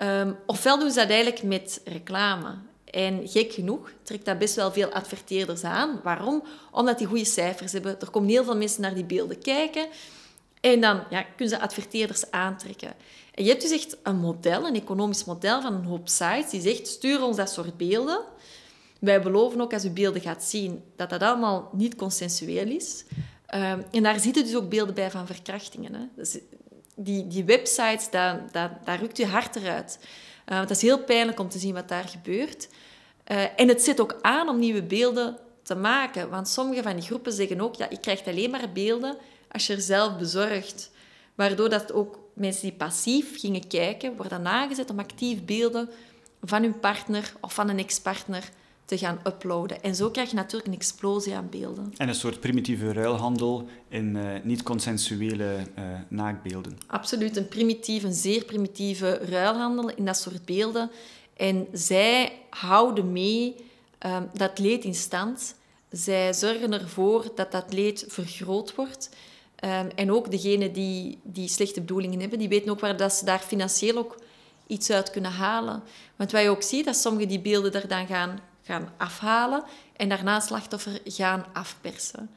Um, 0.03 0.37
ofwel 0.45 0.79
doen 0.79 0.91
ze 0.91 0.99
dat 0.99 1.09
eigenlijk 1.09 1.43
met 1.43 1.81
reclame. 1.85 2.55
En 2.85 3.27
gek 3.27 3.53
genoeg 3.53 3.91
trekt 4.03 4.25
dat 4.25 4.37
best 4.37 4.55
wel 4.55 4.71
veel 4.71 4.89
adverteerders 4.89 5.63
aan. 5.63 5.99
Waarom? 6.03 6.43
Omdat 6.71 6.97
die 6.97 7.07
goede 7.07 7.25
cijfers 7.25 7.71
hebben. 7.71 7.99
Er 7.99 8.09
komen 8.09 8.29
heel 8.29 8.43
veel 8.43 8.57
mensen 8.57 8.81
naar 8.81 8.93
die 8.93 9.05
beelden 9.05 9.41
kijken. 9.41 9.87
En 10.61 10.81
dan 10.81 11.03
ja, 11.09 11.21
kunnen 11.35 11.55
ze 11.55 11.61
adverteerders 11.61 12.31
aantrekken. 12.31 12.93
En 13.33 13.43
je 13.43 13.49
hebt 13.49 13.61
dus 13.61 13.71
echt 13.71 13.97
een 14.03 14.17
model, 14.17 14.67
een 14.67 14.75
economisch 14.75 15.25
model 15.25 15.61
van 15.61 15.73
een 15.73 15.85
hoop 15.85 16.07
sites 16.07 16.49
die 16.49 16.61
zegt, 16.61 16.87
stuur 16.87 17.23
ons 17.23 17.37
dat 17.37 17.49
soort 17.49 17.77
beelden. 17.77 18.19
Wij 18.99 19.21
beloven 19.21 19.61
ook 19.61 19.73
als 19.73 19.85
u 19.85 19.89
beelden 19.89 20.21
gaat 20.21 20.43
zien 20.43 20.83
dat 20.95 21.09
dat 21.09 21.21
allemaal 21.21 21.69
niet 21.73 21.95
consensueel 21.95 22.67
is. 22.67 23.03
Um, 23.55 23.85
en 23.91 24.03
daar 24.03 24.19
zitten 24.19 24.43
dus 24.43 24.55
ook 24.55 24.69
beelden 24.69 24.95
bij 24.95 25.11
van 25.11 25.25
verkrachtingen. 25.25 25.93
Hè. 25.93 26.25
Die, 26.99 27.27
die 27.27 27.43
websites, 27.43 28.09
daar, 28.09 28.41
daar, 28.51 28.79
daar 28.83 28.99
rukt 28.99 29.17
je 29.17 29.25
hart 29.25 29.55
eruit. 29.55 29.99
Uh, 30.45 30.59
dat 30.59 30.69
is 30.69 30.81
heel 30.81 31.03
pijnlijk 31.03 31.39
om 31.39 31.49
te 31.49 31.59
zien 31.59 31.73
wat 31.73 31.87
daar 31.87 32.07
gebeurt. 32.07 32.67
Uh, 33.31 33.59
en 33.59 33.67
het 33.67 33.83
zit 33.83 34.01
ook 34.01 34.17
aan 34.21 34.49
om 34.49 34.59
nieuwe 34.59 34.83
beelden 34.83 35.37
te 35.63 35.75
maken. 35.75 36.29
Want 36.29 36.47
sommige 36.47 36.83
van 36.83 36.95
die 36.95 37.05
groepen 37.05 37.33
zeggen 37.33 37.61
ook, 37.61 37.75
ja, 37.75 37.87
je 37.89 37.99
krijgt 37.99 38.27
alleen 38.27 38.49
maar 38.49 38.71
beelden 38.73 39.17
als 39.51 39.67
je 39.67 39.73
er 39.73 39.81
zelf 39.81 40.17
bezorgt. 40.17 40.91
Waardoor 41.35 41.69
dat 41.69 41.91
ook 41.91 42.19
mensen 42.33 42.61
die 42.61 42.77
passief 42.77 43.39
gingen 43.39 43.67
kijken, 43.67 44.15
worden 44.15 44.47
aangezet 44.47 44.89
om 44.89 44.99
actief 44.99 45.45
beelden 45.45 45.89
van 46.41 46.61
hun 46.61 46.79
partner 46.79 47.33
of 47.41 47.53
van 47.53 47.69
een 47.69 47.79
ex-partner 47.79 48.49
te 48.87 48.97
gaan 48.97 49.19
uploaden. 49.23 49.81
En 49.83 49.95
zo 49.95 50.09
krijg 50.09 50.29
je 50.29 50.35
natuurlijk 50.35 50.67
een 50.67 50.73
explosie 50.73 51.35
aan 51.35 51.49
beelden. 51.49 51.93
En 51.97 52.07
een 52.07 52.15
soort 52.15 52.39
primitieve 52.39 52.93
ruilhandel 52.93 53.67
in 53.89 54.15
uh, 54.15 54.31
niet-consensuele 54.43 55.57
uh, 55.79 55.83
naakbeelden. 56.07 56.77
Absoluut, 56.87 57.37
een 57.37 57.47
primitieve, 57.47 58.07
een 58.07 58.13
zeer 58.13 58.45
primitieve 58.45 59.19
ruilhandel 59.29 59.89
in 59.89 60.05
dat 60.05 60.17
soort 60.17 60.45
beelden. 60.45 60.91
En 61.37 61.67
zij 61.73 62.31
houden 62.49 63.11
mee 63.11 63.55
um, 64.05 64.29
dat 64.33 64.59
leed 64.59 64.83
in 64.83 64.95
stand. 64.95 65.55
Zij 65.91 66.33
zorgen 66.33 66.73
ervoor 66.73 67.31
dat 67.35 67.51
dat 67.51 67.73
leed 67.73 68.05
vergroot 68.07 68.75
wordt. 68.75 69.09
Um, 69.65 69.89
en 69.95 70.11
ook 70.11 70.31
degenen 70.31 70.73
die, 70.73 71.19
die 71.23 71.47
slechte 71.47 71.79
bedoelingen 71.79 72.19
hebben, 72.19 72.39
die 72.39 72.49
weten 72.49 72.71
ook 72.71 72.79
waar 72.79 72.97
dat 72.97 73.13
ze 73.13 73.25
daar 73.25 73.39
financieel 73.39 73.97
ook 73.97 74.17
iets 74.67 74.89
uit 74.89 75.11
kunnen 75.11 75.31
halen. 75.31 75.83
Want 76.15 76.31
wat 76.31 76.41
je 76.41 76.49
ook 76.49 76.63
ziet, 76.63 76.85
dat 76.85 76.95
sommige 76.95 77.25
die 77.25 77.39
beelden 77.39 77.73
er 77.73 77.87
dan 77.87 78.07
gaan 78.07 78.39
gaan 78.67 78.89
afhalen 78.97 79.63
en 79.95 80.09
daarna 80.09 80.39
slachtoffer 80.39 80.99
gaan 81.03 81.45
afpersen. 81.53 82.29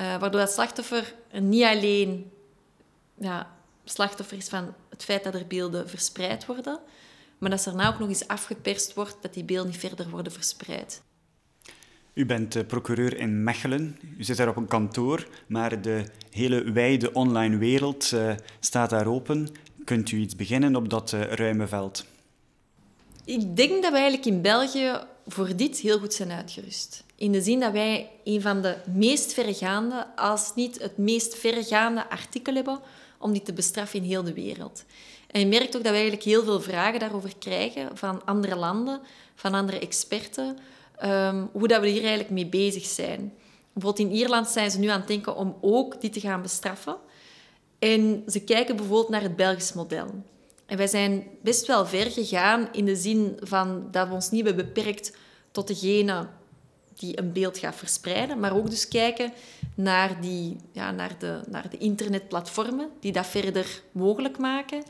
Uh, 0.00 0.06
waardoor 0.06 0.40
dat 0.40 0.50
slachtoffer 0.50 1.14
niet 1.32 1.64
alleen 1.64 2.30
ja, 3.18 3.56
slachtoffer 3.84 4.36
is 4.36 4.48
van 4.48 4.74
het 4.90 5.04
feit 5.04 5.24
dat 5.24 5.34
er 5.34 5.46
beelden 5.46 5.88
verspreid 5.88 6.46
worden, 6.46 6.80
maar 7.38 7.50
dat 7.50 7.60
ze 7.60 7.70
daarna 7.70 7.88
ook 7.88 7.98
nog 7.98 8.08
eens 8.08 8.28
afgeperst 8.28 8.94
wordt 8.94 9.16
dat 9.20 9.34
die 9.34 9.44
beelden 9.44 9.70
niet 9.70 9.80
verder 9.80 10.10
worden 10.10 10.32
verspreid. 10.32 11.02
U 12.12 12.26
bent 12.26 12.56
uh, 12.56 12.64
procureur 12.66 13.16
in 13.18 13.42
Mechelen. 13.44 13.98
U 14.18 14.24
zit 14.24 14.36
daar 14.36 14.48
op 14.48 14.56
een 14.56 14.68
kantoor, 14.68 15.28
maar 15.46 15.82
de 15.82 16.04
hele 16.30 16.72
wijde 16.72 17.12
online 17.12 17.56
wereld 17.56 18.10
uh, 18.14 18.34
staat 18.60 18.90
daar 18.90 19.06
open. 19.06 19.48
Kunt 19.84 20.10
u 20.10 20.18
iets 20.18 20.36
beginnen 20.36 20.76
op 20.76 20.88
dat 20.90 21.12
uh, 21.12 21.22
ruime 21.22 21.66
veld? 21.66 22.04
Ik 23.24 23.56
denk 23.56 23.82
dat 23.82 23.92
we 23.92 23.98
eigenlijk 23.98 24.26
in 24.26 24.42
België 24.42 25.00
voor 25.28 25.56
dit 25.56 25.78
heel 25.78 25.98
goed 25.98 26.14
zijn 26.14 26.30
uitgerust. 26.30 27.04
In 27.14 27.32
de 27.32 27.42
zin 27.42 27.60
dat 27.60 27.72
wij 27.72 28.10
een 28.24 28.40
van 28.40 28.62
de 28.62 28.76
meest 28.92 29.32
verregaande, 29.32 30.06
als 30.16 30.52
niet 30.54 30.82
het 30.82 30.96
meest 30.98 31.34
verregaande 31.36 32.10
artikel 32.10 32.54
hebben 32.54 32.80
om 33.18 33.32
die 33.32 33.42
te 33.42 33.52
bestraffen 33.52 33.98
in 33.98 34.04
heel 34.04 34.22
de 34.22 34.32
wereld. 34.32 34.84
En 35.30 35.40
je 35.40 35.46
merkt 35.46 35.76
ook 35.76 35.82
dat 35.82 35.92
wij 35.92 36.00
eigenlijk 36.00 36.22
heel 36.22 36.44
veel 36.44 36.60
vragen 36.60 37.00
daarover 37.00 37.32
krijgen 37.38 37.96
van 37.96 38.24
andere 38.24 38.56
landen, 38.56 39.00
van 39.34 39.54
andere 39.54 39.78
experten, 39.78 40.58
um, 41.04 41.48
hoe 41.52 41.68
dat 41.68 41.80
we 41.80 41.88
hier 41.88 42.00
eigenlijk 42.00 42.30
mee 42.30 42.46
bezig 42.46 42.84
zijn. 42.84 43.32
Bijvoorbeeld 43.72 44.10
in 44.10 44.16
Ierland 44.16 44.48
zijn 44.48 44.70
ze 44.70 44.78
nu 44.78 44.86
aan 44.86 44.98
het 44.98 45.08
denken 45.08 45.36
om 45.36 45.56
ook 45.60 46.00
die 46.00 46.10
te 46.10 46.20
gaan 46.20 46.42
bestraffen. 46.42 46.96
En 47.78 48.22
ze 48.26 48.40
kijken 48.40 48.76
bijvoorbeeld 48.76 49.08
naar 49.08 49.22
het 49.22 49.36
Belgisch 49.36 49.72
model. 49.72 50.06
En 50.68 50.76
wij 50.76 50.86
zijn 50.86 51.26
best 51.42 51.66
wel 51.66 51.86
ver 51.86 52.10
gegaan 52.10 52.68
in 52.72 52.84
de 52.84 52.96
zin 52.96 53.36
van 53.40 53.88
dat 53.90 54.08
we 54.08 54.14
ons 54.14 54.30
niet 54.30 54.44
hebben 54.46 54.66
beperkt 54.66 55.16
tot 55.50 55.66
degene 55.66 56.28
die 56.94 57.18
een 57.18 57.32
beeld 57.32 57.58
gaat 57.58 57.74
verspreiden, 57.74 58.40
maar 58.40 58.56
ook 58.56 58.70
dus 58.70 58.88
kijken 58.88 59.32
naar, 59.74 60.20
die, 60.20 60.56
ja, 60.72 60.90
naar, 60.90 61.18
de, 61.18 61.40
naar 61.50 61.70
de 61.70 61.78
internetplatformen 61.78 62.88
die 63.00 63.12
dat 63.12 63.26
verder 63.26 63.82
mogelijk 63.92 64.38
maken. 64.38 64.82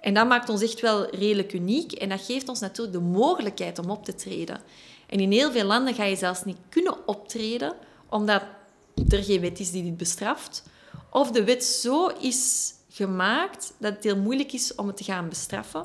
En 0.00 0.14
dat 0.14 0.28
maakt 0.28 0.48
ons 0.48 0.62
echt 0.62 0.80
wel 0.80 1.16
redelijk 1.16 1.52
uniek 1.52 1.92
en 1.92 2.08
dat 2.08 2.20
geeft 2.20 2.48
ons 2.48 2.60
natuurlijk 2.60 2.96
de 2.96 3.04
mogelijkheid 3.04 3.78
om 3.78 3.90
op 3.90 4.04
te 4.04 4.14
treden. 4.14 4.60
En 5.06 5.20
in 5.20 5.32
heel 5.32 5.52
veel 5.52 5.64
landen 5.64 5.94
ga 5.94 6.04
je 6.04 6.16
zelfs 6.16 6.44
niet 6.44 6.58
kunnen 6.68 7.08
optreden, 7.08 7.74
omdat 8.08 8.42
er 9.08 9.24
geen 9.24 9.40
wet 9.40 9.60
is 9.60 9.70
die 9.70 9.82
dit 9.82 9.96
bestraft. 9.96 10.62
Of 11.10 11.30
de 11.30 11.44
wet 11.44 11.64
zo 11.64 12.06
is 12.06 12.72
gemaakt 12.92 13.72
dat 13.78 13.94
het 13.94 14.04
heel 14.04 14.16
moeilijk 14.16 14.52
is 14.52 14.74
om 14.74 14.86
het 14.86 14.96
te 14.96 15.04
gaan 15.04 15.28
bestraffen. 15.28 15.84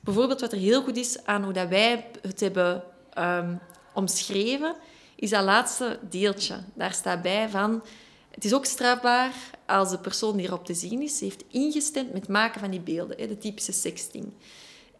Bijvoorbeeld 0.00 0.40
wat 0.40 0.52
er 0.52 0.58
heel 0.58 0.82
goed 0.82 0.96
is 0.96 1.24
aan 1.24 1.44
hoe 1.44 1.52
dat 1.52 1.68
wij 1.68 2.06
het 2.22 2.40
hebben 2.40 2.82
um, 3.18 3.60
omschreven, 3.94 4.74
is 5.16 5.30
dat 5.30 5.44
laatste 5.44 5.98
deeltje. 6.08 6.58
Daar 6.74 6.92
staat 6.92 7.22
bij 7.22 7.48
van... 7.48 7.82
Het 8.30 8.44
is 8.44 8.54
ook 8.54 8.64
strafbaar 8.64 9.32
als 9.66 9.90
de 9.90 9.98
persoon 9.98 10.36
die 10.36 10.46
erop 10.46 10.64
te 10.64 10.74
zien 10.74 11.02
is, 11.02 11.20
heeft 11.20 11.44
ingestemd 11.48 12.12
met 12.12 12.20
het 12.20 12.30
maken 12.30 12.60
van 12.60 12.70
die 12.70 12.80
beelden, 12.80 13.16
de 13.16 13.38
typische 13.38 13.72
sexting. 13.72 14.32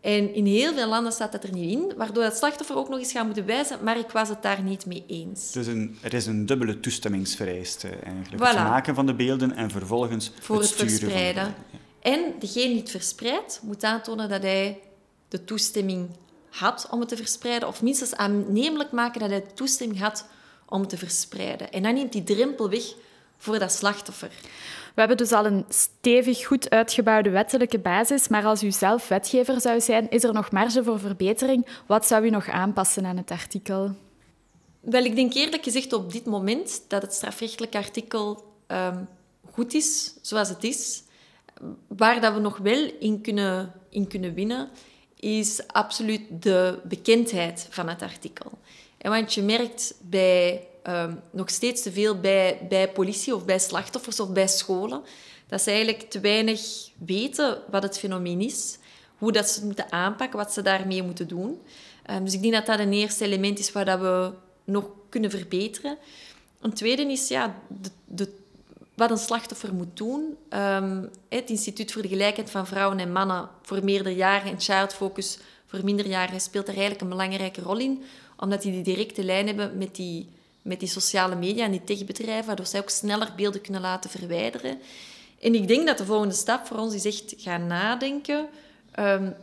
En 0.03 0.35
in 0.35 0.47
heel 0.47 0.75
veel 0.75 0.89
landen 0.89 1.13
staat 1.13 1.33
dat 1.33 1.45
er 1.45 1.53
niet 1.53 1.71
in, 1.71 1.93
waardoor 1.97 2.23
het 2.23 2.37
slachtoffer 2.37 2.77
ook 2.77 2.89
nog 2.89 2.99
eens 2.99 3.13
gaat 3.13 3.25
moeten 3.25 3.47
wijzen, 3.47 3.79
maar 3.83 3.99
ik 3.99 4.11
was 4.11 4.29
het 4.29 4.43
daar 4.43 4.63
niet 4.63 4.87
mee 4.87 5.05
eens. 5.07 5.53
Dus 5.53 5.67
een, 5.67 5.99
er 6.01 6.15
is 6.15 6.27
een 6.27 6.47
dubbele 6.47 6.81
toestemmingsvereiste 6.81 7.89
eigenlijk. 7.89 8.45
Het 8.45 8.55
maken 8.55 8.95
van 8.95 9.07
de 9.07 9.15
beelden 9.15 9.57
en 9.57 9.71
vervolgens 9.71 10.33
Voor 10.41 10.61
het, 10.61 10.69
het 10.69 10.79
verspreiden. 10.79 11.55
En 12.01 12.35
degene 12.39 12.69
die 12.69 12.79
het 12.79 12.91
verspreidt, 12.91 13.61
moet 13.63 13.85
aantonen 13.85 14.29
dat 14.29 14.43
hij 14.43 14.81
de 15.29 15.45
toestemming 15.45 16.09
had 16.51 16.89
om 16.91 17.01
het 17.01 17.09
te 17.09 17.17
verspreiden, 17.17 17.69
of 17.69 17.83
minstens 17.83 18.15
aannemelijk 18.15 18.93
maken 18.93 19.21
dat 19.21 19.31
hij 19.31 19.41
de 19.41 19.55
toestemming 19.55 20.01
had 20.01 20.27
om 20.69 20.81
het 20.81 20.89
te 20.89 20.99
verspreiden. 20.99 21.73
En 21.73 21.83
dan 21.83 21.95
neemt 21.95 22.13
die 22.13 22.25
drempel 22.25 22.71
weg 22.71 22.85
voor 23.43 23.59
dat 23.59 23.73
slachtoffer. 23.73 24.31
We 24.95 25.01
hebben 25.01 25.17
dus 25.17 25.33
al 25.33 25.47
een 25.47 25.65
stevig 25.69 26.47
goed 26.47 26.71
uitgebouwde 26.71 27.31
wettelijke 27.31 27.79
basis, 27.79 28.29
maar 28.29 28.45
als 28.45 28.63
u 28.63 28.71
zelf 28.71 29.09
wetgever 29.09 29.61
zou 29.61 29.81
zijn, 29.81 30.11
is 30.11 30.25
er 30.25 30.33
nog 30.33 30.51
marge 30.51 30.85
voor 30.85 30.99
verbetering. 30.99 31.67
Wat 31.87 32.07
zou 32.07 32.25
u 32.25 32.31
nog 32.31 32.49
aanpassen 32.49 33.07
aan 33.07 33.17
het 33.17 33.31
artikel? 33.31 33.95
Wel, 34.81 35.05
ik 35.05 35.17
denk 35.17 35.33
eerlijk 35.35 35.63
gezegd 35.63 35.93
op 35.93 36.13
dit 36.13 36.25
moment 36.25 36.83
dat 36.89 37.03
het 37.03 37.15
strafrechtelijk 37.15 37.75
artikel 37.75 38.45
um, 38.69 39.09
goed 39.51 39.75
is 39.75 40.15
zoals 40.21 40.49
het 40.49 40.65
is. 40.65 41.03
Waar 41.87 42.21
dat 42.21 42.35
we 42.35 42.41
nog 42.41 42.57
wel 42.57 42.91
in 43.01 43.21
kunnen, 43.21 43.73
in 43.89 44.07
kunnen 44.09 44.35
winnen, 44.35 44.69
is 45.17 45.67
absoluut 45.67 46.23
de 46.43 46.79
bekendheid 46.85 47.67
van 47.71 47.89
het 47.89 48.03
artikel. 48.03 48.51
En 48.99 49.11
want 49.11 49.35
je 49.35 49.43
merkt 49.43 49.95
bij 50.01 50.67
um, 50.89 51.21
nog 51.31 51.51
steeds 51.51 51.83
te 51.83 51.93
veel 51.93 52.21
bij, 52.21 52.67
bij 52.69 52.93
politie 52.93 53.35
of 53.35 53.45
bij 53.45 53.59
slachtoffers 53.59 54.21
of 54.21 54.33
bij 54.33 54.49
scholen. 54.49 55.03
Dat 55.47 55.63
ze 55.63 55.71
eigenlijk 55.71 56.11
te 56.11 56.21
weinig 56.21 56.61
weten 56.99 57.59
wat 57.71 57.83
het 57.83 57.99
fenomeen 57.99 58.41
is, 58.41 58.79
hoe 59.19 59.33
dat 59.33 59.49
ze 59.49 59.55
het 59.55 59.65
moeten 59.65 59.93
aanpakken, 59.93 60.39
wat 60.39 60.53
ze 60.53 60.63
daarmee 60.63 61.03
moeten 61.03 61.29
doen. 61.29 61.61
Um, 62.11 62.25
dus 62.25 62.35
ik 62.35 62.43
denk 62.43 62.55
dat 62.55 62.67
dat 62.67 62.79
een 62.79 62.93
eerste 62.93 63.25
element 63.25 63.59
is 63.59 63.73
waar 63.73 63.85
dat 63.85 64.01
we 64.01 64.33
nog 64.65 64.91
kunnen 65.09 65.31
verbeteren. 65.31 65.99
Een 66.61 66.73
tweede 66.73 67.03
is 67.03 67.29
ja, 67.29 67.57
de, 67.69 67.91
de, 68.05 68.29
wat 68.95 69.11
een 69.11 69.19
slachtoffer 69.19 69.75
moet 69.75 69.97
doen. 69.97 70.37
Um, 70.51 71.11
het 71.29 71.51
Instituut 71.51 71.93
voor 71.93 72.03
de 72.03 72.09
Gelijkheid 72.09 72.51
van 72.51 72.67
Vrouwen 72.67 72.99
en 72.99 73.13
Mannen 73.13 73.49
voor 73.63 73.85
meerderjarigen 73.85 74.51
en 74.51 74.61
Child 74.61 74.95
Focus 74.95 75.39
voor 75.67 75.85
minderjarigen 75.85 76.41
speelt 76.41 76.67
daar 76.67 76.75
eigenlijk 76.75 77.05
een 77.05 77.17
belangrijke 77.17 77.61
rol 77.61 77.79
in, 77.79 78.03
omdat 78.37 78.63
die 78.63 78.73
die 78.73 78.83
directe 78.83 79.25
lijn 79.25 79.47
hebben 79.47 79.79
met 79.79 79.95
die 79.95 80.29
met 80.63 80.81
die 80.81 80.89
sociale 80.89 81.35
media 81.35 81.65
en 81.65 81.71
die 81.71 81.85
techbedrijven, 81.85 82.47
waardoor 82.47 82.67
zij 82.67 82.81
ook 82.81 82.91
sneller 82.91 83.33
beelden 83.37 83.61
kunnen 83.61 83.81
laten 83.81 84.11
verwijderen. 84.11 84.81
En 85.41 85.55
ik 85.55 85.69
denk 85.69 85.87
dat 85.87 85.99
de 85.99 86.05
volgende 86.05 86.35
stap 86.35 86.67
voor 86.67 86.77
ons 86.77 86.95
is 86.95 87.05
echt 87.05 87.35
gaan 87.37 87.67
nadenken 87.67 88.49
um, 88.99 89.35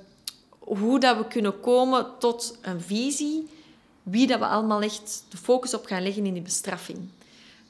hoe 0.59 0.99
dat 0.99 1.17
we 1.17 1.27
kunnen 1.27 1.59
komen 1.59 2.07
tot 2.19 2.57
een 2.61 2.81
visie, 2.81 3.47
wie 4.03 4.27
dat 4.27 4.39
we 4.39 4.45
allemaal 4.45 4.81
echt 4.81 5.23
de 5.29 5.37
focus 5.37 5.73
op 5.73 5.85
gaan 5.85 6.03
leggen 6.03 6.25
in 6.25 6.33
die 6.33 6.41
bestraffing. 6.41 6.99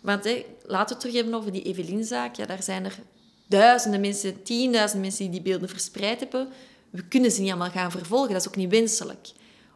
Want 0.02 0.24
hè, 0.24 0.46
laten 0.66 0.88
we 0.88 0.94
het 0.94 1.00
terug 1.00 1.16
hebben 1.16 1.34
over 1.34 1.52
die 1.52 1.62
Evelien-zaak. 1.62 2.36
Ja, 2.36 2.46
daar 2.46 2.64
zijn 2.64 2.86
er 2.86 3.00
duizenden 3.48 4.02
mensen, 4.02 4.44
tienduizenden 4.44 5.02
mensen 5.02 5.24
die 5.24 5.32
die 5.32 5.52
beelden 5.52 5.70
verspreid 5.70 6.20
hebben. 6.20 6.48
We 6.90 7.04
kunnen 7.04 7.32
ze 7.32 7.42
niet 7.42 7.50
allemaal 7.50 7.70
gaan 7.70 7.92
vervolgen. 7.92 8.32
Dat 8.32 8.42
is 8.42 8.48
ook 8.48 8.56
niet 8.56 8.70
wenselijk. 8.70 9.32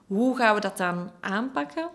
Hoe 0.07 0.37
gaan 0.37 0.55
we 0.55 0.61
dat 0.61 0.77
dan 0.77 1.11
aanpakken? 1.19 1.89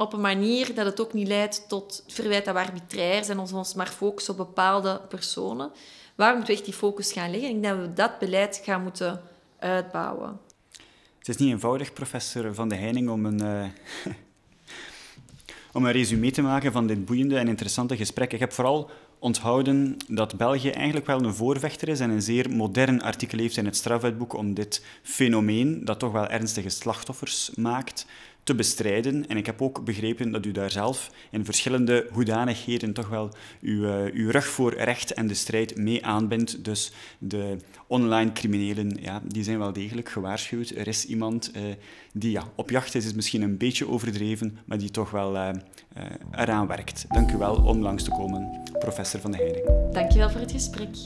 Op 0.00 0.12
een 0.12 0.20
manier 0.20 0.74
dat 0.74 0.86
het 0.86 1.00
ook 1.00 1.12
niet 1.12 1.28
leidt 1.28 1.68
tot 1.68 2.04
verwijt 2.06 2.44
dat 2.44 2.56
arbitrair 2.56 3.24
zijn 3.24 3.38
of 3.38 3.52
ons 3.52 3.74
maar 3.74 3.86
focussen 3.86 4.32
op 4.32 4.38
bepaalde 4.38 5.00
personen. 5.08 5.70
Waar 6.14 6.34
moeten 6.34 6.46
we 6.46 6.58
echt 6.58 6.64
die 6.64 6.78
focus 6.78 7.12
gaan 7.12 7.30
leggen? 7.30 7.48
Ik 7.50 7.62
denk 7.62 7.76
dat 7.76 7.86
we 7.86 7.92
dat 7.92 8.18
beleid 8.18 8.60
gaan 8.64 8.82
moeten 8.82 9.20
uitbouwen. 9.58 10.40
Het 11.18 11.28
is 11.28 11.36
niet 11.36 11.50
eenvoudig, 11.50 11.92
professor 11.92 12.54
Van 12.54 12.68
de 12.68 12.74
Heining, 12.74 13.08
om 13.08 13.26
een, 13.26 13.42
uh, 13.42 13.64
om 15.76 15.84
een 15.84 15.92
resume 15.92 16.30
te 16.30 16.42
maken 16.42 16.72
van 16.72 16.86
dit 16.86 17.04
boeiende 17.04 17.38
en 17.38 17.48
interessante 17.48 17.96
gesprek. 17.96 18.32
Ik 18.32 18.40
heb 18.40 18.52
vooral 18.52 18.90
onthouden 19.18 19.96
dat 20.08 20.36
België 20.36 20.70
eigenlijk 20.70 21.06
wel 21.06 21.24
een 21.24 21.34
voorvechter 21.34 21.88
is 21.88 22.00
en 22.00 22.10
een 22.10 22.22
zeer 22.22 22.50
modern 22.50 23.02
artikel 23.02 23.38
heeft 23.38 23.56
in 23.56 23.64
het 23.64 23.76
strafwetboek 23.76 24.32
om 24.32 24.54
dit 24.54 24.84
fenomeen, 25.02 25.84
dat 25.84 25.98
toch 25.98 26.12
wel 26.12 26.26
ernstige 26.26 26.68
slachtoffers 26.68 27.50
maakt, 27.54 28.06
te 28.48 28.54
bestrijden. 28.54 29.28
En 29.28 29.36
ik 29.36 29.46
heb 29.46 29.62
ook 29.62 29.84
begrepen 29.84 30.30
dat 30.30 30.46
u 30.46 30.52
daar 30.52 30.70
zelf 30.70 31.10
in 31.30 31.44
verschillende 31.44 32.06
hoedanigheden 32.12 32.92
toch 32.92 33.08
wel 33.08 33.30
uw, 33.60 33.82
uh, 33.82 34.14
uw 34.14 34.30
rug 34.30 34.46
voor 34.46 34.74
recht 34.74 35.12
en 35.12 35.26
de 35.26 35.34
strijd 35.34 35.76
mee 35.76 36.06
aanbindt. 36.06 36.64
Dus 36.64 36.92
de 37.18 37.56
online 37.86 38.32
criminelen, 38.32 38.98
ja, 39.00 39.20
die 39.24 39.44
zijn 39.44 39.58
wel 39.58 39.72
degelijk 39.72 40.08
gewaarschuwd. 40.08 40.70
Er 40.70 40.86
is 40.86 41.06
iemand 41.06 41.50
uh, 41.56 41.62
die 42.12 42.30
ja, 42.30 42.44
op 42.54 42.70
jacht 42.70 42.94
is, 42.94 43.04
is 43.04 43.14
misschien 43.14 43.42
een 43.42 43.56
beetje 43.56 43.88
overdreven, 43.88 44.58
maar 44.64 44.78
die 44.78 44.90
toch 44.90 45.10
wel 45.10 45.34
uh, 45.34 45.50
eraan 46.30 46.66
werkt. 46.66 47.04
Dank 47.08 47.32
u 47.32 47.36
wel 47.36 47.54
om 47.54 47.82
langs 47.82 48.02
te 48.02 48.10
komen, 48.10 48.62
professor 48.78 49.20
Van 49.20 49.30
de 49.30 49.36
Heiding. 49.36 49.92
Dank 49.92 50.12
je 50.12 50.18
wel 50.18 50.30
voor 50.30 50.40
het 50.40 50.52
gesprek. 50.52 50.96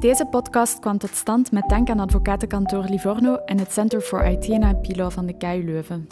Deze 0.00 0.26
podcast 0.26 0.78
kwam 0.78 0.98
tot 0.98 1.14
stand 1.14 1.52
met 1.52 1.68
dank 1.68 1.90
aan 1.90 2.00
advocatenkantoor 2.00 2.84
Livorno 2.84 3.36
en 3.36 3.58
het 3.58 3.72
Center 3.72 4.00
for 4.00 4.24
IT 4.24 4.48
en 4.48 4.62
IP 4.62 5.12
van 5.12 5.26
de 5.26 5.36
KU 5.36 5.64
Leuven. 5.64 6.06